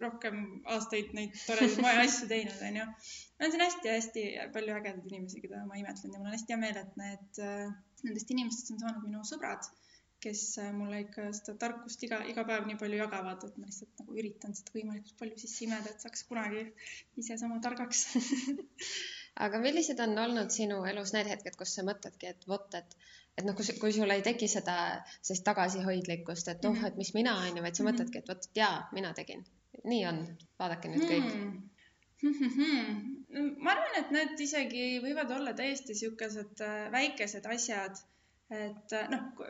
rohkem 0.00 0.38
aastaid 0.72 1.12
neid 1.16 1.36
toredaid 1.44 1.82
moeasju 1.84 2.28
teinud, 2.32 2.64
onju. 2.70 2.88
on 3.42 3.52
siin 3.52 3.64
hästi-hästi 3.66 4.26
palju 4.54 4.78
ägedaid 4.78 5.12
inimesi, 5.12 5.42
keda 5.44 5.66
ma 5.68 5.76
imetlen 5.80 6.14
ja 6.14 6.22
mul 6.22 6.30
on 6.30 6.36
hästi 6.38 6.54
hea 6.54 6.62
meel, 6.62 6.80
et 6.80 6.98
need, 7.02 7.42
nendest 8.06 8.32
inimestest 8.32 8.72
on 8.72 8.80
saanud 8.86 9.04
minu 9.04 9.26
sõbrad, 9.28 9.68
kes 10.22 10.42
äh, 10.62 10.70
mulle 10.76 11.02
ikka 11.04 11.28
seda 11.36 11.54
tarkust 11.64 12.04
iga, 12.06 12.20
iga 12.30 12.44
päev 12.48 12.68
nii 12.68 12.78
palju 12.80 13.00
jagavad, 13.00 13.42
et 13.46 13.56
ma 13.58 13.68
lihtsalt 13.68 14.02
nagu 14.02 14.18
üritan 14.18 14.54
seda 14.58 14.74
võimalikult 14.76 15.18
palju 15.18 15.40
sisse 15.40 15.64
imeda, 15.66 15.90
et 15.92 16.04
saaks 16.04 16.22
kunagi 16.28 16.66
ise 17.22 17.38
sama 17.40 17.58
targaks. 17.64 18.04
Aga 19.44 19.58
millised 19.62 20.00
on 20.04 20.14
olnud 20.26 20.52
sinu 20.54 20.82
elus 20.88 21.14
need 21.16 21.30
hetked, 21.32 21.56
kus 21.58 21.74
sa 21.76 21.84
mõtledki, 21.88 22.30
et 22.34 22.46
vot, 22.48 22.68
et 22.78 22.96
et 23.38 23.46
noh, 23.46 23.56
kui, 23.56 23.64
kui 23.80 23.94
sul 23.96 24.12
ei 24.12 24.22
teki 24.24 24.48
seda 24.50 24.76
sellist 25.14 25.44
tagasihoidlikkust, 25.46 26.50
et 26.52 26.66
oh, 26.68 26.80
et 26.88 26.98
mis 27.00 27.14
mina 27.16 27.34
on 27.40 27.56
ju, 27.56 27.64
vaid 27.64 27.78
sa 27.78 27.84
mhm. 27.84 27.90
mõtledki, 27.90 28.20
et 28.20 28.32
vot 28.32 28.48
jaa, 28.58 28.74
mina 28.96 29.12
tegin, 29.16 29.44
nii 29.88 30.02
on, 30.10 30.24
vaadake 30.60 30.92
nüüd 30.92 31.06
kõik. 31.08 31.30
Hmm.. 31.32 31.60
Hmm. 32.22 33.06
ma 33.64 33.72
arvan, 33.72 33.96
et 33.98 34.12
need 34.14 34.42
isegi 34.44 35.00
võivad 35.02 35.32
olla 35.34 35.56
täiesti 35.58 35.96
niisugused 35.96 36.60
äh, 36.62 36.84
väikesed 36.92 37.48
asjad, 37.50 37.98
et 38.50 38.94
äh, 38.98 39.10
noh, 39.12 39.44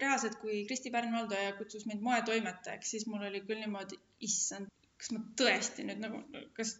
reaalselt, 0.00 0.38
kui 0.42 0.64
Kristi 0.68 0.92
Pärn-Valdoja 0.94 1.54
kutsus 1.58 1.86
mind 1.90 2.04
moetoimetajaks, 2.06 2.90
siis 2.96 3.06
mul 3.10 3.26
oli 3.28 3.42
küll 3.46 3.62
niimoodi, 3.64 3.98
issand, 4.28 4.70
kas 5.00 5.14
ma 5.14 5.22
tõesti 5.40 5.86
nüüd 5.88 6.02
nagu, 6.04 6.20
kas 6.58 6.76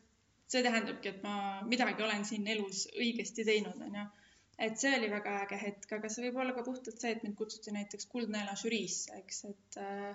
see 0.50 0.62
tähendabki, 0.62 1.14
et 1.14 1.24
ma 1.24 1.62
midagi 1.66 2.04
olen 2.04 2.26
siin 2.28 2.46
elus 2.52 2.84
õigesti 2.94 3.46
teinud, 3.48 3.80
onju 3.88 4.04
et 4.58 4.78
see 4.78 4.92
oli 4.96 5.08
väga 5.10 5.38
äge 5.44 5.58
hetk, 5.58 5.88
aga 5.96 6.10
see 6.12 6.28
võib 6.28 6.38
olla 6.42 6.54
ka 6.54 6.64
puhtalt 6.66 7.00
see, 7.00 7.12
et 7.14 7.24
mind 7.26 7.36
kutsuti 7.38 7.74
näiteks 7.74 8.06
Kuldnaela 8.12 8.54
žüriisse, 8.58 9.16
eks, 9.18 9.40
et 9.50 9.78
äh, 9.82 10.12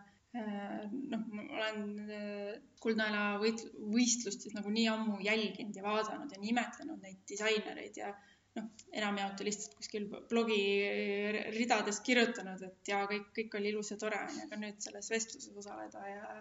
noh, 1.12 1.26
ma 1.34 1.46
olen 1.60 1.82
äh, 2.06 2.54
Kuldnaela 2.84 3.24
võit-, 3.44 3.66
võistlust 3.96 4.46
siis 4.46 4.56
nagu 4.56 4.72
nii 4.74 4.88
ammu 4.94 5.20
jälginud 5.26 5.76
ja 5.76 5.86
vaadanud 5.86 6.32
ja 6.32 6.40
nii 6.42 6.54
imetlenud 6.54 7.04
neid 7.04 7.24
disainereid 7.30 8.00
ja 8.00 8.14
noh, 8.60 8.86
enamjaolt 9.02 9.44
lihtsalt 9.48 9.76
kuskil 9.80 10.08
blogi 10.30 10.62
ridades 11.56 12.00
kirjutanud, 12.06 12.64
et 12.70 12.94
ja 12.94 13.04
kõik, 13.10 13.30
kõik 13.36 13.60
oli 13.60 13.74
ilus 13.74 13.94
ja 13.94 14.00
tore, 14.02 14.22
onju, 14.30 14.48
aga 14.48 14.62
nüüd 14.64 14.82
selles 14.86 15.12
vestluses 15.14 15.60
osaleda 15.64 16.06
ja 16.08 16.40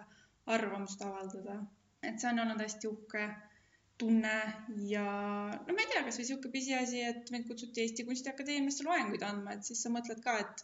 arvamust 0.49 1.01
avaldada, 1.05 1.59
et 2.03 2.19
see 2.21 2.31
on 2.31 2.43
olnud 2.45 2.61
hästi 2.63 2.89
uhke 2.89 3.27
tunne 3.99 4.35
ja 4.87 5.05
no 5.67 5.75
ma 5.75 5.83
ei 5.83 5.91
tea, 5.91 6.03
kasvõi 6.05 6.23
niisugune 6.23 6.53
pisiasi, 6.53 7.03
et 7.11 7.31
meid 7.33 7.47
kutsuti 7.49 7.83
Eesti 7.83 8.05
Kunstiakadeemiasse 8.07 8.85
loenguid 8.87 9.25
andma, 9.27 9.57
et 9.57 9.67
siis 9.67 9.81
sa 9.83 9.91
mõtled 9.91 10.21
ka, 10.23 10.37
et 10.45 10.63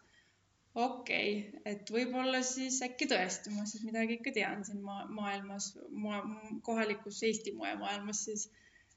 okei 0.75 1.31
okay,, 1.39 1.63
et 1.71 1.91
võib-olla 1.91 2.41
siis 2.47 2.81
äkki 2.87 3.07
tõesti 3.11 3.51
ma 3.55 3.65
siis 3.69 3.83
midagi 3.87 4.17
ikka 4.19 4.33
tean 4.35 4.63
siin 4.67 4.81
ma 4.83 5.03
maailmas, 5.19 5.73
moe, 5.91 6.21
kohalikus 6.67 7.21
Eesti 7.27 7.55
moemaailmas 7.59 8.25
siis. 8.29 8.47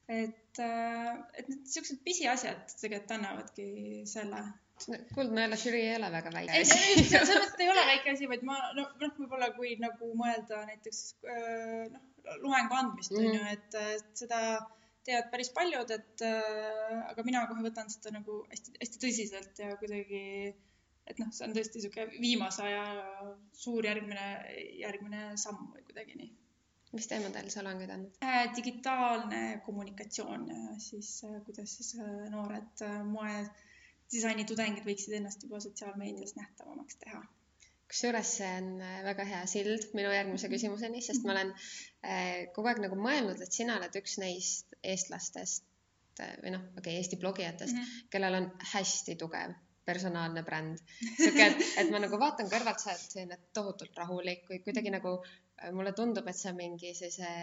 Et, 0.09 0.57
äh, 0.57 1.11
et 1.37 1.49
need 1.51 1.61
niisugused 1.61 2.01
pisiasjad 2.05 2.73
tegelikult 2.81 3.13
annavadki 3.17 3.67
selle. 4.09 4.41
kuldne 5.13 5.43
jälle 5.43 5.57
žürii 5.59 5.81
ei 5.89 5.95
ole 5.97 6.09
väga 6.11 6.31
väike 6.33 6.61
asi. 6.61 6.77
ei, 6.79 7.03
selles 7.11 7.31
mõttes 7.35 7.63
ei 7.63 7.69
ole 7.69 7.85
väike 7.91 8.13
asi, 8.15 8.29
vaid 8.31 8.45
ma 8.47 8.57
noh, 8.77 8.93
noh, 9.01 9.13
võib-olla 9.19 9.51
kui 9.57 9.75
nagu 9.81 10.11
mõelda 10.17 10.63
näiteks 10.69 11.01
äh, 11.27 11.85
noh, 11.93 12.05
loengu 12.45 12.77
andmist 12.79 13.13
mm, 13.13 13.25
on 13.25 13.37
ju, 13.37 13.43
et, 13.53 13.79
seda 14.23 14.39
teevad 15.05 15.29
päris 15.33 15.51
paljud, 15.55 15.93
et 15.93 16.25
äh, 16.25 16.97
aga 17.11 17.25
mina 17.27 17.45
kohe 17.49 17.63
võtan 17.65 17.91
seda 17.91 18.13
nagu 18.15 18.41
hästi-hästi 18.49 19.03
tõsiselt 19.03 19.61
ja 19.61 19.75
kuidagi, 19.81 20.23
et 21.09 21.21
noh, 21.21 21.29
see 21.35 21.47
on 21.47 21.55
tõesti 21.55 21.81
niisugune 21.81 22.21
viimase 22.23 22.65
aja 22.65 22.83
suur 23.57 23.85
järgmine, 23.85 24.27
järgmine 24.81 25.31
samm 25.41 25.69
või 25.73 25.85
kuidagi 25.87 26.17
nii. 26.19 26.31
Mis 26.91 27.07
teemadel 27.07 27.49
sa 27.53 27.63
loenguid 27.65 27.95
andnud 27.95 28.21
äh,? 28.25 28.45
digitaalne 28.55 29.41
kommunikatsioon 29.65 30.47
ja 30.53 30.77
siis 30.89 31.11
äh, 31.27 31.41
kuidas 31.45 31.75
siis 31.79 31.95
äh, 31.99 32.29
noored 32.35 32.85
äh, 32.85 33.01
moe 33.05 33.35
disainitudengid 34.11 34.87
võiksid 34.87 35.19
ennast 35.19 35.43
juba 35.45 35.61
sotsiaalmeedias 35.65 36.35
nähtavamaks 36.39 36.97
teha 37.03 37.21
kusjuures 37.89 38.31
see 38.37 38.49
on 38.61 38.67
äh, 38.85 38.99
väga 39.05 39.25
hea 39.25 39.45
sild 39.49 39.87
minu 39.97 40.11
järgmise 40.13 40.49
küsimuseni, 40.51 41.01
sest 41.01 41.25
ma 41.25 41.33
olen 41.33 41.53
äh, 41.55 42.49
kogu 42.55 42.69
aeg 42.69 42.83
nagu 42.83 42.99
mõelnud, 42.99 43.41
et 43.41 43.55
sina 43.55 43.79
oled 43.79 43.97
üks 44.01 44.19
neist 44.21 44.77
eestlastest 44.83 45.65
äh, 46.21 46.35
või 46.43 46.53
noh, 46.57 46.67
okei 46.75 46.83
okay,, 46.83 46.99
Eesti 46.99 47.19
blogijatest 47.21 47.73
mm, 47.73 47.87
-hmm. 47.87 48.11
kellel 48.13 48.39
on 48.41 48.51
hästi 48.73 49.17
tugev 49.23 49.57
personaalne 49.89 50.45
bränd. 50.45 50.79
sihuke, 51.17 51.49
et, 51.49 51.65
et 51.83 51.91
ma 51.93 52.01
nagu 52.05 52.21
vaatan 52.21 52.49
kõrvalt, 52.51 52.81
sa 52.83 52.93
oled 52.93 53.03
selline 53.05 53.39
tohutult 53.57 53.97
rahulik 53.97 54.47
või 54.49 54.61
kuidagi 54.65 54.93
nagu 54.93 55.17
mulle 55.75 55.93
tundub, 55.97 56.27
et 56.29 56.39
sa 56.39 56.53
mingi 56.55 56.93
sellise 56.95 57.33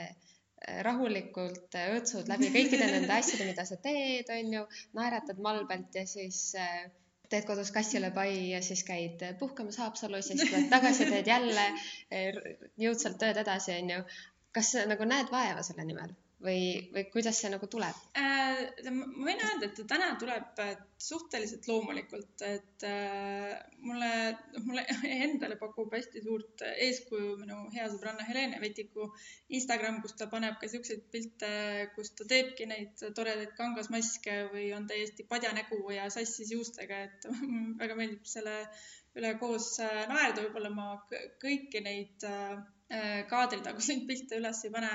rahulikult 0.87 1.75
õõtsud 1.77 2.31
läbi 2.31 2.49
kõikide 2.55 2.87
nende 2.89 3.13
asjade, 3.13 3.45
mida 3.49 3.67
sa 3.69 3.77
teed, 3.83 4.31
on 4.33 4.55
ju, 4.55 4.63
naeratad 4.97 5.41
malbelt 5.45 5.99
ja 5.99 6.07
siis 6.09 6.41
äh, 6.59 6.87
teed 7.31 7.47
kodus 7.49 7.73
kassile 7.75 8.11
pai 8.15 8.31
ja 8.53 8.63
siis 8.65 8.83
käid 8.87 9.23
puhkamas 9.41 9.79
Haapsalus 9.83 10.31
ja 10.31 10.39
siis 10.39 10.51
tuled 10.51 10.71
tagasi, 10.75 11.09
teed 11.11 11.29
jälle 11.31 11.67
jõudsalt 12.87 13.21
tööd 13.23 13.43
edasi, 13.43 13.77
onju. 13.83 14.05
kas 14.57 14.73
sa 14.73 14.87
nagu 14.89 15.09
näed 15.09 15.33
vaeva 15.33 15.65
selle 15.67 15.85
nimel? 15.89 16.15
Või, 16.43 16.89
või 16.93 17.05
kuidas 17.13 17.39
see 17.41 17.51
nagu 17.53 17.69
tuleb 17.71 17.97
äh,? 18.19 18.37
ma 18.93 19.07
võin 19.27 19.41
öelda, 19.41 19.67
et 19.67 19.77
ta 19.79 19.85
täna 19.89 20.09
tuleb 20.21 20.61
suhteliselt 21.01 21.67
loomulikult, 21.69 22.43
et 22.45 22.85
äh, 22.87 23.55
mulle, 23.85 24.11
mulle 24.65 24.85
endale 25.27 25.59
pakub 25.61 25.93
hästi 25.97 26.23
suurt 26.25 26.65
eeskuju 26.69 27.35
minu 27.41 27.59
hea 27.75 27.89
sõbranna 27.93 28.27
Helene 28.29 28.61
Vetiku 28.63 29.09
Instagram, 29.59 30.01
kus 30.05 30.17
ta 30.19 30.29
paneb 30.33 30.61
ka 30.61 30.71
siukseid 30.73 31.07
pilte, 31.13 31.51
kus 31.97 32.13
ta 32.19 32.29
teebki 32.29 32.69
neid 32.71 33.05
toredaid 33.17 33.57
kangasmaske 33.59 34.39
või 34.53 34.71
on 34.77 34.89
täiesti 34.91 35.27
padjanägu 35.29 35.83
ja 35.97 36.09
sassis 36.13 36.53
juustega, 36.53 37.03
et 37.09 37.29
väga 37.83 37.99
meeldib 37.99 38.29
selle 38.29 38.63
üle 39.17 39.37
koos 39.41 39.75
äh, 39.81 40.03
naerda, 40.11 40.45
võib-olla 40.45 40.73
ma 40.73 40.89
kõiki 41.43 41.85
neid 41.85 42.25
äh, 42.29 42.57
kaadritaguseid 43.31 44.05
pilte 44.07 44.39
üles 44.39 44.61
ei 44.65 44.71
pane 44.71 44.93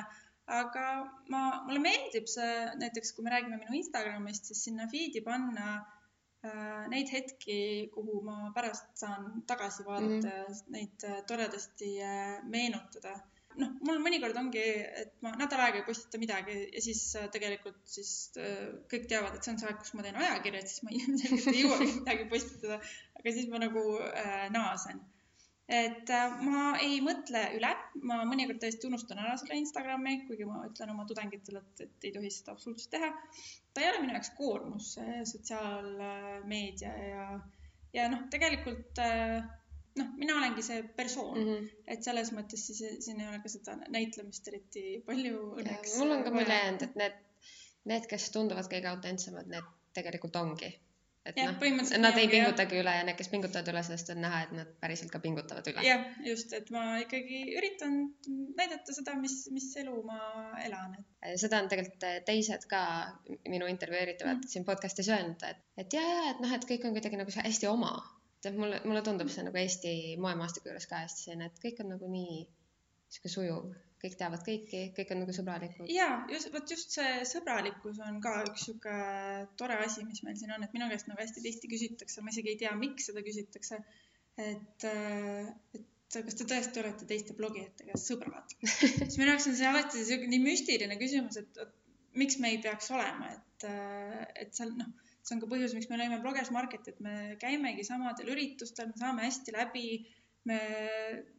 aga 0.52 0.86
ma, 1.32 1.42
mulle 1.66 1.82
meeldib 1.84 2.28
see 2.30 2.52
näiteks, 2.82 3.16
kui 3.16 3.26
me 3.26 3.34
räägime 3.34 3.60
minu 3.62 3.78
Instagramist, 3.80 4.50
siis 4.50 4.64
sinna 4.68 4.88
feed'i 4.92 5.24
panna 5.26 5.68
äh, 5.80 6.88
neid 6.92 7.12
hetki, 7.14 7.58
kuhu 7.96 8.22
ma 8.28 8.38
pärast 8.56 8.90
saan 9.04 9.44
tagasi 9.48 9.86
vaadata 9.88 10.16
mm 10.16 10.22
-hmm. 10.22 10.56
ja 10.56 10.78
neid 10.78 11.06
äh, 11.10 11.22
toredasti 11.28 11.92
äh, 12.08 12.42
meenutada. 12.56 13.20
noh, 13.62 13.72
mul 13.84 13.98
mõnikord 14.00 14.38
ongi, 14.40 14.62
et 15.02 15.16
ma 15.24 15.34
nädal 15.36 15.60
aega 15.60 15.82
ei 15.82 15.88
postita 15.88 16.20
midagi 16.20 16.54
ja 16.76 16.82
siis 16.82 17.02
äh, 17.20 17.26
tegelikult 17.32 17.82
siis 17.96 18.12
äh, 18.40 18.70
kõik 18.94 19.10
teavad, 19.12 19.36
et 19.36 19.44
see 19.44 19.52
on 19.54 19.60
see 19.60 19.68
aeg, 19.68 19.80
kus 19.80 19.94
ma 19.94 20.04
teen 20.06 20.16
ajakirja, 20.16 20.62
et 20.62 20.72
siis 20.72 20.84
ma 20.84 20.94
ilmselgelt 21.00 21.48
ei 21.52 21.64
jõuagi 21.64 21.90
midagi 21.98 22.30
postitada, 22.36 22.78
aga 23.20 23.34
siis 23.38 23.50
ma 23.52 23.60
nagu 23.66 23.84
äh, 24.08 24.48
naasen 24.56 25.04
et 25.69 26.10
äh, 26.10 26.36
ma 26.43 26.74
ei 26.84 27.00
mõtle 27.04 27.43
üle, 27.58 27.71
ma 28.08 28.21
mõnikord 28.28 28.60
täiesti 28.62 28.89
unustan 28.89 29.21
ära 29.24 29.38
selle 29.39 29.60
Instagrami, 29.62 30.17
kuigi 30.28 30.47
ma 30.50 30.65
ütlen 30.67 30.91
oma 30.93 31.06
tudengitele, 31.10 31.62
et, 31.63 31.86
et 31.88 32.10
ei 32.10 32.13
tohi 32.15 32.32
seda 32.34 32.56
absoluutselt 32.56 32.91
teha. 32.97 33.12
ta 33.74 33.84
ei 33.84 33.89
ole 33.91 34.04
minu 34.04 34.17
jaoks 34.17 34.34
koormus, 34.38 34.93
see 34.97 35.24
sotsiaalmeedia 35.32 36.91
ja, 37.08 37.26
ja 37.95 38.12
noh, 38.12 38.28
tegelikult 38.34 39.00
äh, 39.04 39.39
noh, 40.00 40.13
mina 40.19 40.38
olengi 40.39 40.63
see 40.65 40.84
persoon 40.97 41.38
mm, 41.38 41.50
-hmm. 41.50 41.71
et 41.95 42.04
selles 42.04 42.32
mõttes 42.36 42.67
siis 42.67 42.84
siin 43.06 43.21
ei 43.21 43.28
ole 43.32 43.41
ka 43.43 43.52
seda 43.52 43.78
näitlemist 43.88 44.47
eriti 44.52 44.86
palju 45.08 45.43
õnneks. 45.62 45.97
mul 46.00 46.15
on 46.17 46.24
ka 46.28 46.36
mulje 46.36 46.62
jäänud, 46.63 46.88
et 46.88 46.95
need, 47.04 47.19
need, 47.91 48.08
kes 48.12 48.32
tunduvad 48.36 48.71
kõige 48.71 48.91
autentsemad, 48.91 49.52
need 49.52 49.76
tegelikult 49.93 50.36
ongi 50.39 50.71
et 51.25 51.38
noh, 51.38 51.81
nad 52.01 52.17
ei 52.17 52.29
pingutagi 52.31 52.79
üle 52.81 52.93
ja 52.95 53.03
need, 53.05 53.17
kes 53.19 53.29
pingutavad 53.29 53.67
üle, 53.69 53.84
sellest 53.86 54.10
on 54.13 54.21
näha, 54.23 54.39
et 54.45 54.53
nad 54.57 54.71
päriselt 54.81 55.12
ka 55.13 55.21
pingutavad 55.23 55.67
üle. 55.69 55.84
jah, 55.86 56.07
just, 56.25 56.53
et 56.57 56.71
ma 56.73 56.86
ikkagi 57.03 57.41
üritan 57.60 57.99
näidata 58.57 58.95
seda, 58.95 59.13
mis, 59.21 59.36
mis 59.53 59.67
elu 59.84 59.99
ma 60.07 60.21
elan 60.65 60.97
seda 61.41 61.62
on 61.62 61.69
tegelikult 61.71 62.07
äh, 62.07 62.17
teised 62.25 62.65
ka 62.71 62.81
minu 63.49 63.69
intervjueeritavad 63.69 64.39
mm. 64.39 64.49
siin 64.49 64.65
podcast'is 64.65 65.12
öelnud, 65.13 65.45
et, 65.45 65.62
et 65.84 65.93
ja, 65.97 66.01
ja 66.01 66.25
et 66.31 66.41
noh, 66.43 66.55
et 66.57 66.65
kõik 66.73 66.89
on 66.89 66.97
kuidagi 66.97 67.21
nagu 67.21 67.38
hästi 67.38 67.69
oma. 67.69 67.93
et 68.41 68.57
mulle, 68.57 68.81
mulle 68.89 69.05
tundub 69.05 69.29
see 69.29 69.45
nagu 69.45 69.62
Eesti 69.62 69.93
moemaastiku 70.21 70.71
juures 70.71 70.89
ka 70.89 71.03
hästi 71.03 71.27
selline, 71.27 71.51
et 71.51 71.62
kõik 71.62 71.84
on 71.84 71.93
nagu 71.93 72.10
nii 72.10 72.41
sihuke 73.12 73.29
sujuv 73.29 73.69
kõik 74.02 74.18
teavad 74.18 74.42
kõiki, 74.46 74.82
kõik 74.98 75.14
on 75.14 75.22
nagu 75.24 75.36
sõbralikud. 75.36 75.92
ja 75.94 76.08
just, 76.32 76.50
vot 76.54 76.74
just 76.74 76.96
see 76.98 77.22
sõbralikkus 77.30 78.02
on 78.06 78.18
ka 78.24 78.34
üks 78.48 78.66
sihuke 78.68 78.96
tore 79.60 79.78
asi, 79.86 80.06
mis 80.08 80.24
meil 80.26 80.40
siin 80.40 80.54
on, 80.56 80.66
et 80.66 80.74
minu 80.76 80.90
käest 80.92 81.10
nagu 81.12 81.22
hästi 81.22 81.44
tihti 81.46 81.70
küsitakse, 81.72 82.24
ma 82.26 82.34
isegi 82.34 82.54
ei 82.54 82.60
tea, 82.64 82.74
miks 82.78 83.10
seda 83.12 83.24
küsitakse. 83.26 83.82
et, 84.42 84.88
et 84.88 86.18
kas 86.18 86.40
te 86.40 86.48
tõesti 86.48 86.82
olete 86.82 87.08
teiste 87.08 87.36
blogijatega 87.38 88.00
sõbrad 88.00 88.56
siis 88.64 89.20
minu 89.20 89.30
jaoks 89.30 89.48
on 89.52 89.58
see 89.60 89.70
alati 89.70 90.04
sihuke 90.08 90.28
nii 90.32 90.42
müstiline 90.44 90.98
küsimus, 91.00 91.38
et, 91.42 91.62
miks 92.18 92.40
me 92.44 92.52
ei 92.52 92.58
peaks 92.64 92.90
olema, 92.92 93.30
et, 93.32 93.68
et 94.44 94.56
seal 94.56 94.74
noh, 94.76 94.90
see 95.22 95.36
on 95.36 95.44
ka 95.44 95.50
põhjus, 95.52 95.76
miks 95.78 95.88
me 95.92 96.00
lõime 96.02 96.18
Bloggers 96.24 96.52
Market, 96.52 96.90
et 96.92 97.00
me 97.04 97.36
käimegi 97.40 97.86
samadel 97.88 98.34
üritustel, 98.34 98.90
me 98.92 99.00
saame 99.00 99.28
hästi 99.28 99.54
läbi 99.56 99.86
me, 100.49 100.60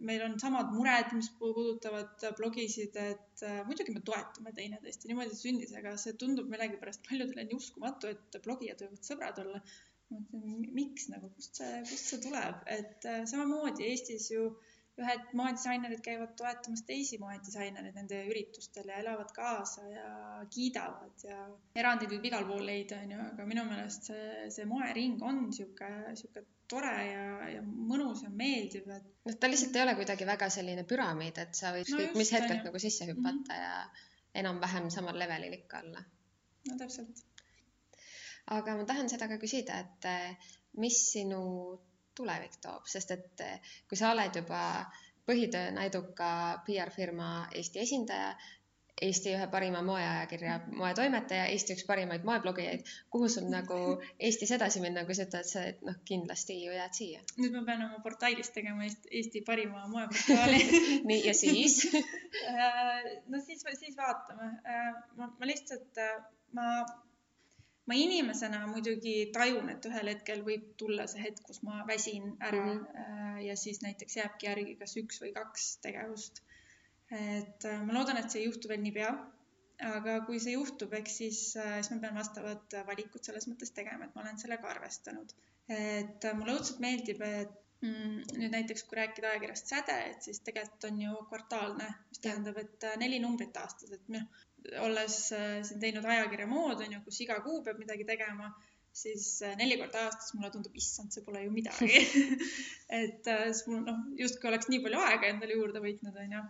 meil 0.08 0.22
on 0.26 0.34
samad 0.40 0.72
mured, 0.74 1.14
mis 1.16 1.30
puudutavad 1.38 2.26
blogisid, 2.38 2.98
et 3.02 3.44
äh, 3.46 3.62
muidugi 3.68 3.94
me 3.94 4.02
toetame 4.06 4.52
teineteist 4.58 5.04
ja 5.04 5.10
niimoodi 5.12 5.38
sündis, 5.38 5.72
aga 5.78 5.96
see 6.00 6.14
tundub 6.20 6.50
millegipärast 6.52 7.02
paljudele 7.08 7.46
nii 7.48 7.58
uskumatu, 7.58 8.12
et 8.14 8.38
blogijad 8.44 8.84
võivad 8.84 9.08
sõbrad 9.10 9.42
olla. 9.44 9.64
ma 10.12 10.18
mõtlen, 10.20 10.66
miks 10.76 11.06
nagu, 11.08 11.30
kust 11.38 11.56
see, 11.56 11.76
kust 11.88 12.10
see 12.12 12.20
tuleb, 12.26 12.62
et 12.78 13.06
äh, 13.08 13.22
samamoodi 13.30 13.86
Eestis 13.88 14.28
ju 14.34 14.50
ühed 15.00 15.30
moedisainerid 15.38 16.02
käivad 16.04 16.34
toetamas 16.36 16.82
teisi 16.88 17.16
moedisainereid 17.20 17.94
nende 17.96 18.18
üritustel 18.28 18.90
ja 18.92 18.98
elavad 19.00 19.30
kaasa 19.36 19.84
ja 19.88 20.08
kiidavad 20.52 21.24
ja 21.24 21.38
erandeid 21.80 22.12
võib 22.12 22.26
igal 22.28 22.44
pool 22.48 22.66
leida, 22.68 22.98
onju, 23.06 23.20
aga 23.32 23.46
minu 23.48 23.64
meelest 23.68 24.10
see, 24.10 24.26
see 24.52 24.66
moering 24.68 25.22
on 25.24 25.46
sihuke, 25.56 25.88
sihuke 26.20 26.44
tore 26.72 26.92
ja, 27.08 27.24
ja 27.54 27.62
mõnus 27.64 28.24
ja 28.26 28.30
meeldiv, 28.32 28.88
et. 28.92 29.08
noh, 29.26 29.36
ta 29.40 29.50
lihtsalt 29.50 29.76
ei 29.76 29.84
ole 29.86 29.96
kuidagi 29.98 30.28
väga 30.28 30.48
selline 30.52 30.84
püramiid, 30.88 31.40
et 31.40 31.56
sa 31.56 31.72
võid 31.74 31.92
no 31.92 32.08
mis 32.18 32.32
hetkelt 32.36 32.68
nagu 32.68 32.82
sisse 32.82 33.08
hüpata 33.08 33.32
mm 33.32 33.44
-hmm. 33.48 33.62
ja 33.62 34.42
enam-vähem 34.42 34.90
samal 34.92 35.18
levelil 35.18 35.56
ikka 35.56 35.80
olla. 35.86 36.04
no 36.68 36.76
täpselt. 36.78 37.24
aga 38.58 38.76
ma 38.76 38.84
tahan 38.84 39.08
seda 39.08 39.28
ka 39.28 39.40
küsida, 39.40 39.80
et 39.80 40.10
eh, 40.12 40.52
mis 40.84 41.00
sinu 41.12 41.42
tulevik 42.16 42.58
toob, 42.64 42.88
sest 42.94 43.14
et 43.16 43.44
eh, 43.46 43.74
kui 43.88 44.00
sa 44.00 44.12
oled 44.12 44.40
juba 44.42 44.62
põhitööna 45.28 45.86
eduka 45.86 46.32
PR-firma 46.66 47.30
Eesti 47.58 47.82
esindaja, 47.84 48.34
Eesti 49.02 49.32
ühe 49.34 49.46
parima 49.50 49.80
moeajakirja 49.82 50.58
moetoimetaja, 50.78 51.46
Eesti 51.50 51.74
üks 51.74 51.86
parimaid 51.88 52.26
moeblogijaid. 52.28 52.84
kuhu 53.10 53.28
sul 53.34 53.48
nagu 53.50 53.78
Eestis 54.28 54.52
edasi 54.56 54.82
minna, 54.84 55.04
kui 55.08 55.16
sa 55.18 55.26
ütled, 55.26 55.48
sa 55.48 55.64
noh, 55.88 55.96
kindlasti 56.08 56.58
ju 56.60 56.74
jääd 56.76 56.98
siia? 56.98 57.22
nüüd 57.38 57.56
ma 57.56 57.64
pean 57.68 57.86
oma 57.88 58.02
portaalis 58.04 58.52
tegema 58.54 58.86
Eesti, 58.86 59.42
parima 59.48 59.86
moeportaali 59.94 60.60
nii, 61.08 61.22
ja 61.26 61.34
siis 61.34 61.80
äh, 62.52 63.08
no 63.32 63.42
siis, 63.46 63.64
siis 63.80 63.96
vaatame. 63.98 64.52
Äh, 64.76 64.92
ma, 65.18 65.32
ma 65.38 65.50
lihtsalt, 65.50 65.98
äh, 65.98 66.20
ma, 66.58 66.68
ma 67.86 67.94
inimesena 67.98 68.66
muidugi 68.70 69.16
tajun, 69.34 69.68
et 69.72 69.86
ühel 69.90 70.12
hetkel 70.12 70.44
võib 70.46 70.68
tulla 70.78 71.06
see 71.10 71.24
hetk, 71.24 71.42
kus 71.48 71.62
ma 71.66 71.82
väsin 71.88 72.36
ära 72.40 72.62
mm 72.62 72.78
-hmm. 72.78 73.42
ja 73.48 73.56
siis 73.56 73.82
näiteks 73.82 74.16
jääbki 74.16 74.46
järgi 74.46 74.76
kas 74.84 74.96
üks 75.02 75.22
või 75.24 75.32
kaks 75.34 75.76
tegevust 75.86 76.42
et 77.12 77.64
äh, 77.68 77.80
ma 77.84 77.96
loodan, 77.96 78.18
et 78.20 78.32
see 78.32 78.42
ei 78.42 78.48
juhtu 78.48 78.70
veel 78.72 78.82
niipea. 78.84 79.12
aga 79.82 80.20
kui 80.28 80.38
see 80.38 80.52
juhtub, 80.52 80.92
eks 80.94 81.16
siis, 81.18 81.38
äh, 81.58 81.80
siis 81.80 81.90
ma 81.90 81.96
pean 82.04 82.14
vastavad 82.14 82.74
valikud 82.86 83.24
selles 83.26 83.48
mõttes 83.50 83.72
tegema, 83.74 84.06
et 84.06 84.14
ma 84.14 84.22
olen 84.22 84.38
sellega 84.38 84.68
arvestanud. 84.70 85.34
et 85.72 86.26
mulle 86.38 86.54
õudselt 86.58 86.80
meeldib, 86.84 87.22
et 87.22 87.58
nüüd 87.82 88.52
näiteks, 88.52 88.84
kui 88.86 88.98
rääkida 88.98 89.32
ajakirjast 89.32 89.70
Säde, 89.72 89.96
et 90.12 90.26
siis 90.26 90.38
tegelikult 90.46 90.84
on 90.90 91.00
ju 91.02 91.22
kvartaalne, 91.30 91.88
mis 92.10 92.22
tähendab, 92.22 92.60
et 92.62 92.86
neli 93.02 93.18
numbrit 93.22 93.56
aastas, 93.58 93.90
et 93.96 94.12
noh, 94.14 94.28
olles 94.84 95.16
siin 95.28 95.80
teinud 95.82 96.06
ajakirja 96.06 96.46
mood, 96.46 96.84
on 96.84 96.94
ju, 96.94 97.00
kus 97.06 97.18
iga 97.24 97.40
kuu 97.42 97.62
peab 97.66 97.80
midagi 97.82 98.06
tegema 98.08 98.52
siis 98.92 99.40
neli 99.56 99.78
korda 99.80 100.06
aastas 100.06 100.34
mulle 100.36 100.50
tundub, 100.52 100.74
issand, 100.76 101.14
see 101.14 101.24
pole 101.24 101.40
ju 101.46 101.50
midagi. 101.50 102.02
Et 103.02 103.24
siis 103.24 103.62
mul 103.70 103.86
noh, 103.86 104.02
justkui 104.20 104.50
oleks 104.52 104.68
nii 104.68 104.82
palju 104.84 105.00
aega 105.00 105.30
endale 105.32 105.56
juurde 105.56 105.80
võitnud, 105.80 106.18
onju 106.26 106.42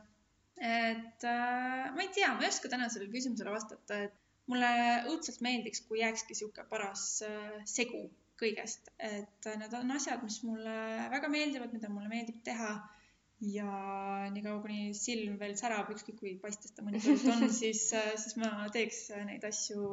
et 0.62 1.24
äh, 1.24 1.90
ma 1.94 2.02
ei 2.02 2.10
tea, 2.14 2.34
ma 2.34 2.44
ei 2.44 2.50
oska 2.52 2.70
täna 2.70 2.86
sellele 2.90 3.10
küsimusele 3.10 3.50
vastata, 3.50 3.98
et 4.06 4.14
mulle 4.50 4.68
õudselt 5.10 5.42
meeldiks, 5.44 5.82
kui 5.88 6.02
jääkski 6.02 6.34
niisugune 6.36 6.68
paras 6.70 7.06
äh, 7.26 7.56
segu 7.68 8.04
kõigest, 8.42 8.90
et 8.98 9.46
äh, 9.50 9.61
need 9.61 9.76
on 9.78 9.94
asjad, 9.96 10.22
mis 10.26 10.40
mulle 10.46 10.74
väga 11.12 11.31
meeldivad, 11.33 11.72
mida 11.74 11.92
mulle 11.92 12.11
meeldib 12.12 12.42
teha. 12.46 12.74
Ja 13.42 13.68
niikaua, 14.31 14.61
kuni 14.62 14.92
silm 14.94 15.35
veel 15.40 15.57
särab, 15.59 15.88
ükskõik 15.90 16.20
kui 16.20 16.37
paistes 16.38 16.76
ta 16.76 16.85
mõnikord 16.87 17.24
on, 17.33 17.48
siis, 17.62 17.88
äh, 17.98 18.12
siis 18.22 18.37
ma 18.38 18.68
teeks 18.74 19.09
neid 19.26 19.42
asju 19.48 19.88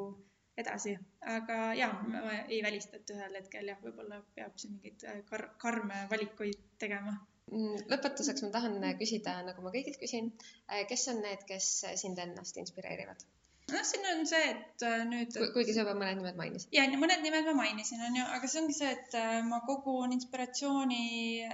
edasi, 0.59 0.93
aga 1.33 1.57
ja 1.77 1.87
ma 2.03 2.35
ei 2.41 2.59
välista, 2.63 2.99
et 2.99 3.09
ühel 3.15 3.39
hetkel 3.39 3.71
jah, 3.71 3.79
võib-olla 3.83 4.19
peab 4.35 4.59
siin 4.61 4.75
mingeid 4.75 5.05
äh, 5.09 5.23
kar 5.31 5.47
karme 5.61 6.03
valikuid 6.11 6.61
tegema. 6.81 7.15
Mm, 7.49 7.87
lõpetuseks 7.89 8.45
ma 8.45 8.51
tahan 8.53 8.77
küsida, 8.99 9.39
nagu 9.47 9.65
ma 9.65 9.73
kõigilt 9.73 9.97
küsin, 10.01 10.29
äh, 10.69 10.83
kes 10.89 11.07
on 11.13 11.23
need, 11.25 11.45
kes 11.49 11.71
sind 12.03 12.21
ennast 12.21 12.61
inspireerivad? 12.61 13.25
Noh, 13.73 13.83
siin 13.87 14.07
on 14.11 14.23
see, 14.29 14.45
et 14.53 14.85
äh, 14.87 15.01
nüüd 15.09 15.33
Ku,. 15.35 15.49
kuigi 15.55 15.75
sa 15.75 15.83
juba 15.83 15.95
mõned 15.97 16.21
nimed 16.21 16.39
mainisid. 16.39 16.71
ja, 16.75 16.85
mõned 17.01 17.25
nimed 17.25 17.49
ma 17.49 17.55
mainisin, 17.61 18.01
on 18.05 18.17
ju, 18.19 18.27
aga 18.37 18.49
see 18.51 18.61
ongi 18.63 18.77
see, 18.77 18.93
et 18.95 19.17
äh, 19.19 19.35
ma 19.47 19.61
kogun 19.67 20.15
inspiratsiooni 20.15 21.03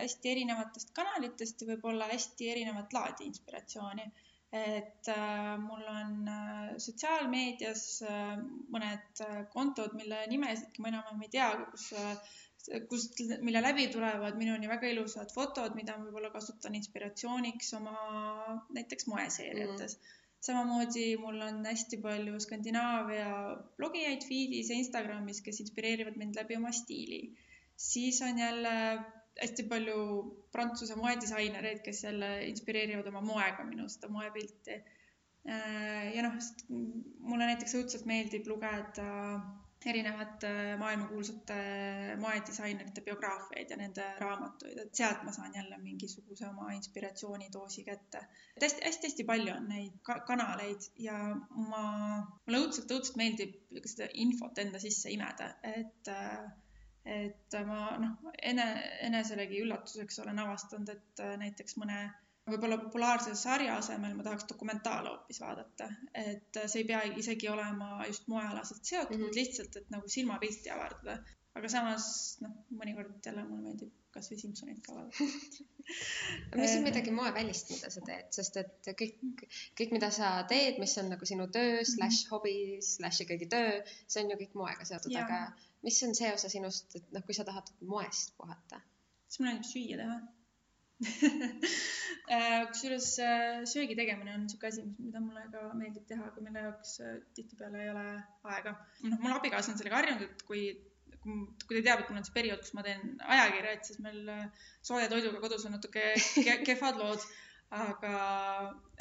hästi 0.01 0.31
erinevatest 0.35 0.93
kanalitest 0.97 1.63
ja 1.63 1.73
võib-olla 1.73 2.09
hästi 2.11 2.53
erinevat 2.53 2.95
laadi 2.95 3.29
inspiratsiooni. 3.31 4.07
et 4.55 5.09
äh, 5.11 5.53
mul 5.59 5.83
on 5.91 6.29
äh, 6.31 6.75
sotsiaalmeedias 6.79 7.85
äh, 8.07 8.35
mõned 8.71 9.23
kontod, 9.51 9.97
mille 9.99 10.21
nimesidki 10.31 10.83
ma 10.83 10.93
enam-vähem 10.93 11.25
ei 11.25 11.31
tea, 11.33 11.49
kus 11.73 11.89
äh, 11.99 12.13
kust, 12.89 13.19
mille 13.41 13.61
läbi 13.61 13.87
tulevad 13.93 14.37
minuni 14.37 14.69
väga 14.69 14.89
ilusad 14.89 15.33
fotod, 15.33 15.75
mida 15.77 15.97
ma 15.97 16.07
võib-olla 16.07 16.31
kasutan 16.33 16.75
inspiratsiooniks 16.79 17.73
oma 17.79 17.97
näiteks 18.77 19.07
moeseeriates 19.11 19.97
mm. 19.97 20.13
Samamoodi 20.45 21.05
mul 21.21 21.41
on 21.41 21.63
hästi 21.65 21.97
palju 22.03 22.39
Skandinaavia 22.43 23.29
blogijaid 23.77 24.25
feed'is 24.29 24.71
ja 24.71 24.79
Instagramis, 24.79 25.41
kes 25.45 25.61
inspireerivad 25.63 26.17
mind 26.21 26.37
läbi 26.39 26.57
oma 26.59 26.71
stiili. 26.71 27.21
siis 27.75 28.21
on 28.21 28.37
jälle 28.39 28.75
hästi 29.41 29.63
palju 29.71 29.97
Prantsuse 30.51 30.95
moedisainereid, 30.95 31.81
kes 31.83 32.03
jälle 32.03 32.29
inspireerivad 32.47 33.07
oma 33.11 33.21
moega 33.21 33.65
minu 33.67 33.89
seda 33.91 34.07
moepilti. 34.07 34.77
Äh, 35.49 36.15
ja 36.15 36.23
noh, 36.25 36.37
mulle 37.19 37.49
näiteks 37.51 37.75
õudselt 37.81 38.07
meeldib 38.09 38.47
lugeda 38.47 39.09
erinevate 39.91 40.49
maailmakuulsate 40.81 41.55
moedisainerite 42.21 43.01
biograafiaid 43.05 43.69
ja 43.73 43.77
nende 43.79 44.05
raamatuid, 44.21 44.79
et 44.83 44.99
sealt 45.01 45.23
ma 45.27 45.33
saan 45.35 45.55
jälle 45.55 45.77
mingisuguse 45.83 46.47
oma 46.49 46.71
inspiratsioonidoosi 46.77 47.83
kätte. 47.89 48.23
et 48.55 48.63
hästi-hästi-hästi 48.67 49.27
palju 49.31 49.53
on 49.55 49.67
neid 49.69 49.97
ka 50.09 50.19
kanaleid 50.27 50.89
ja 51.07 51.17
ma, 51.71 51.83
mulle 52.45 52.61
õudselt, 52.65 52.91
õudselt 52.97 53.17
meeldib 53.21 53.55
seda 53.85 54.09
infot 54.25 54.57
enda 54.65 54.79
sisse 54.79 55.11
imeda, 55.13 55.53
et 55.63 56.13
et 57.05 57.55
ma 57.69 57.79
noh, 58.01 58.31
ene, 58.41 58.63
eneselegi 59.05 59.59
üllatuseks 59.61 60.19
olen 60.23 60.39
avastanud, 60.41 60.89
et 60.89 61.21
näiteks 61.37 61.77
mõne 61.77 61.99
võib-olla 62.49 62.77
populaarse 62.81 63.33
sarja 63.39 63.77
asemel 63.79 64.13
ma 64.17 64.25
tahaks 64.25 64.45
dokumentaale 64.49 65.11
hoopis 65.11 65.41
vaadata, 65.41 65.87
et 66.21 66.59
see 66.65 66.83
ei 66.83 66.89
pea 66.91 67.01
isegi 67.21 67.49
olema 67.49 68.05
just 68.05 68.27
moealaselt 68.31 68.85
seotud 68.85 69.17
mm, 69.17 69.23
-hmm. 69.23 69.39
lihtsalt, 69.39 69.79
et 69.81 69.89
nagu 69.93 70.11
silmapilti 70.17 70.73
avardada. 70.73 71.17
aga 71.55 71.69
samas 71.71 72.05
noh, 72.43 72.51
mõnikord 72.75 73.25
jälle 73.25 73.45
mulle 73.47 73.63
meeldib 73.63 73.93
kasvõi 74.11 74.37
Simsonit 74.39 74.81
ka 74.83 74.95
vaadata 74.95 75.27
mis 76.61 76.75
on 76.75 76.83
midagi 76.83 77.13
moevälist, 77.15 77.71
mida 77.71 77.89
sa 77.93 78.03
teed, 78.09 78.27
sest 78.37 78.57
et 78.61 78.89
kõik, 79.01 79.43
kõik, 79.79 79.93
mida 79.95 80.09
sa 80.11 80.31
teed, 80.49 80.79
mis 80.83 80.97
on 81.01 81.09
nagu 81.13 81.29
sinu 81.31 81.47
töö 81.57 81.79
mhm. 81.79 81.89
slaš 81.93 82.21
hobi 82.31 82.55
slaš 82.91 83.23
ikkagi 83.25 83.49
töö, 83.55 83.79
see 84.07 84.23
on 84.23 84.33
ju 84.33 84.39
kõik 84.43 84.57
moega 84.61 84.87
seotud, 84.91 85.15
aga 85.23 85.41
mis 85.87 86.01
on 86.07 86.15
see 86.17 86.33
osa 86.35 86.51
sinust, 86.51 86.99
et 86.99 87.11
noh, 87.15 87.25
kui 87.25 87.37
sa 87.37 87.47
tahad 87.47 87.71
moest 87.81 88.35
puhata? 88.37 88.83
siis 89.25 89.41
mulle 89.41 89.55
meeldib 89.55 89.71
süüa 89.71 90.01
teha 90.03 90.19
kusjuures 92.71 93.07
äh, 93.21 93.63
söögi 93.67 93.95
tegemine 93.99 94.33
on 94.33 94.43
niisugune 94.45 94.71
asi, 94.71 94.83
mida 94.97 95.21
mulle 95.21 95.43
ka 95.53 95.63
meeldib 95.77 96.05
teha, 96.09 96.27
aga 96.31 96.43
mille 96.45 96.63
jaoks 96.65 96.93
äh, 97.03 97.17
tihtipeale 97.37 97.81
ei 97.83 97.89
ole 97.91 98.05
aega. 98.55 98.75
noh, 99.03 99.17
mul 99.23 99.35
abikaasa 99.35 99.73
on 99.73 99.79
sellega 99.81 99.99
harjunud, 99.99 100.23
et 100.25 100.45
kui, 100.47 100.61
kui 101.25 101.79
ta 101.79 101.83
teab, 101.89 102.03
et 102.03 102.11
mul 102.11 102.21
on 102.21 102.27
see 102.27 102.37
periood, 102.37 102.61
kus 102.63 102.75
ma 102.77 102.85
teen 102.87 103.17
ajakirja, 103.37 103.73
et 103.77 103.89
siis 103.89 103.99
meil 104.05 104.21
sooja 104.85 105.11
toiduga 105.11 105.43
kodus 105.43 105.67
on 105.67 105.75
natuke 105.77 106.05
kehvad 106.69 107.01
lood, 107.01 107.27
aga 107.75 108.13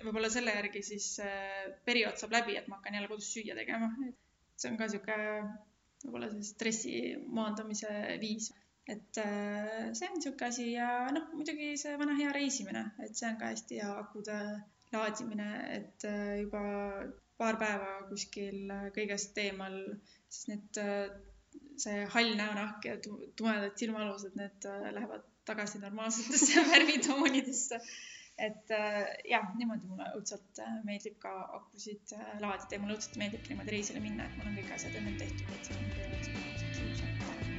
võib-olla 0.02 0.32
selle 0.32 0.56
järgi 0.56 0.82
siis 0.82 1.08
periood 1.86 2.18
saab 2.18 2.34
läbi, 2.34 2.58
et 2.58 2.68
ma 2.68 2.80
hakkan 2.80 2.98
jälle 2.98 3.12
kodus 3.12 3.30
süüa 3.36 3.56
tegema. 3.60 3.92
see 4.58 4.70
on 4.70 4.76
ka 4.80 4.90
niisugune 4.90 5.30
võib-olla 6.04 6.28
see 6.34 6.46
stressi 6.50 6.98
maandamise 7.38 7.90
viis 8.20 8.50
et 8.86 9.18
äh, 9.18 9.92
see 9.96 10.08
on 10.08 10.16
niisugune 10.18 10.48
asi 10.48 10.70
ja 10.74 10.88
noh, 11.16 11.28
muidugi 11.32 11.72
see 11.80 11.96
vana 12.00 12.16
hea 12.18 12.32
reisimine, 12.36 12.84
et 13.04 13.16
see 13.16 13.28
on 13.30 13.38
ka 13.40 13.50
hästi 13.52 13.80
hea 13.80 13.92
akude 14.00 14.38
laadimine, 14.92 15.50
et 15.76 16.08
äh, 16.08 16.32
juba 16.42 16.64
paar 17.40 17.58
päeva 17.60 17.92
kuskil 18.10 18.72
kõigest 18.96 19.38
eemal, 19.42 19.78
siis 20.28 20.50
need, 20.52 20.80
äh, 20.82 21.62
see 21.80 22.02
hall 22.14 22.34
näonahk 22.40 22.84
ja 22.90 22.98
tumedad 23.04 23.72
silmaalused, 23.80 24.36
need 24.38 24.68
lähevad 24.98 25.24
tagasi 25.48 25.80
normaalsetesse 25.80 26.64
värvitoonidesse. 26.72 27.80
et 28.44 28.72
jah, 29.30 29.44
niimoodi 29.54 29.86
mulle 29.86 30.08
õudselt 30.18 30.58
meeldib 30.86 31.20
ka 31.22 31.34
akusid 31.60 32.16
laadida 32.42 32.76
ja 32.76 32.82
mulle 32.82 32.98
õudselt 32.98 33.20
meeldib 33.22 33.46
niimoodi 33.48 33.76
reisile 33.78 34.02
minna, 34.02 34.26
et 34.26 34.36
mul 34.40 34.50
on 34.50 34.58
kõik 34.58 34.74
asjad 34.74 34.98
ennem 35.00 35.20
tehtud, 35.22 35.54
et 35.54 35.70
see 35.70 35.78
on 35.78 35.92
kiirus 35.94 37.53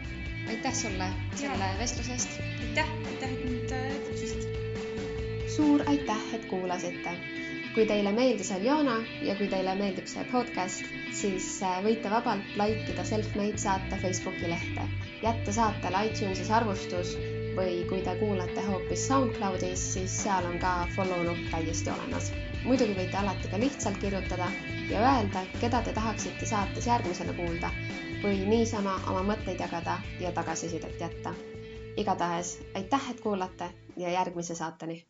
aitäh 0.49 0.73
sulle 0.73 1.07
selle 1.35 1.65
vestluse 1.79 2.11
eest. 2.11 2.29
aitäh, 2.61 2.89
aitäh, 3.07 3.31
et 3.33 3.45
mind 3.45 3.71
äh, 3.71 3.93
kutsusid. 4.07 4.43
suur 5.55 5.83
aitäh, 5.87 6.21
et 6.33 6.45
kuulasite. 6.45 7.13
kui 7.75 7.85
teile 7.85 8.11
meeldis 8.15 8.51
Aljona 8.55 8.95
ja 9.21 9.35
kui 9.35 9.47
teile 9.51 9.75
meeldib 9.75 10.07
see 10.07 10.23
podcast, 10.31 10.85
siis 11.11 11.49
äh, 11.63 11.81
võite 11.83 12.11
vabalt 12.11 12.55
like 12.61 12.93
ida 12.93 13.03
Selfmade 13.03 13.57
saate 13.57 13.99
Facebooki 14.03 14.47
lehte, 14.51 14.87
jätta 15.23 15.57
saatele 15.59 16.05
iTunesis 16.11 16.51
arvustus 16.51 17.17
või 17.57 17.83
kui 17.89 18.01
te 18.05 18.15
kuulate 18.19 18.63
hoopis 18.69 19.07
SoundCloudis, 19.09 19.89
siis 19.97 20.15
seal 20.23 20.47
on 20.51 20.59
ka 20.59 20.77
follow 20.95 21.23
nupp 21.27 21.51
täiesti 21.51 21.91
olemas. 21.97 22.31
muidugi 22.63 22.97
võite 22.97 23.21
alati 23.21 23.51
ka 23.51 23.61
lihtsalt 23.61 24.01
kirjutada 24.01 24.49
ja 24.89 24.99
öelda, 25.01 25.41
keda 25.61 25.81
te 25.81 25.93
tahaksite 25.93 26.45
saates 26.45 26.87
järgmisena 26.87 27.33
kuulda 27.33 27.69
või 28.23 28.37
niisama 28.49 28.95
oma 29.11 29.23
mõtteid 29.33 29.59
jagada 29.59 29.97
ja 30.19 30.31
tagasisidet 30.31 30.99
jätta. 31.01 31.33
igatahes 31.97 32.59
aitäh, 32.75 33.09
et 33.11 33.21
kuulate 33.21 33.69
ja 33.97 34.09
järgmise 34.11 34.55
saateni 34.55 35.05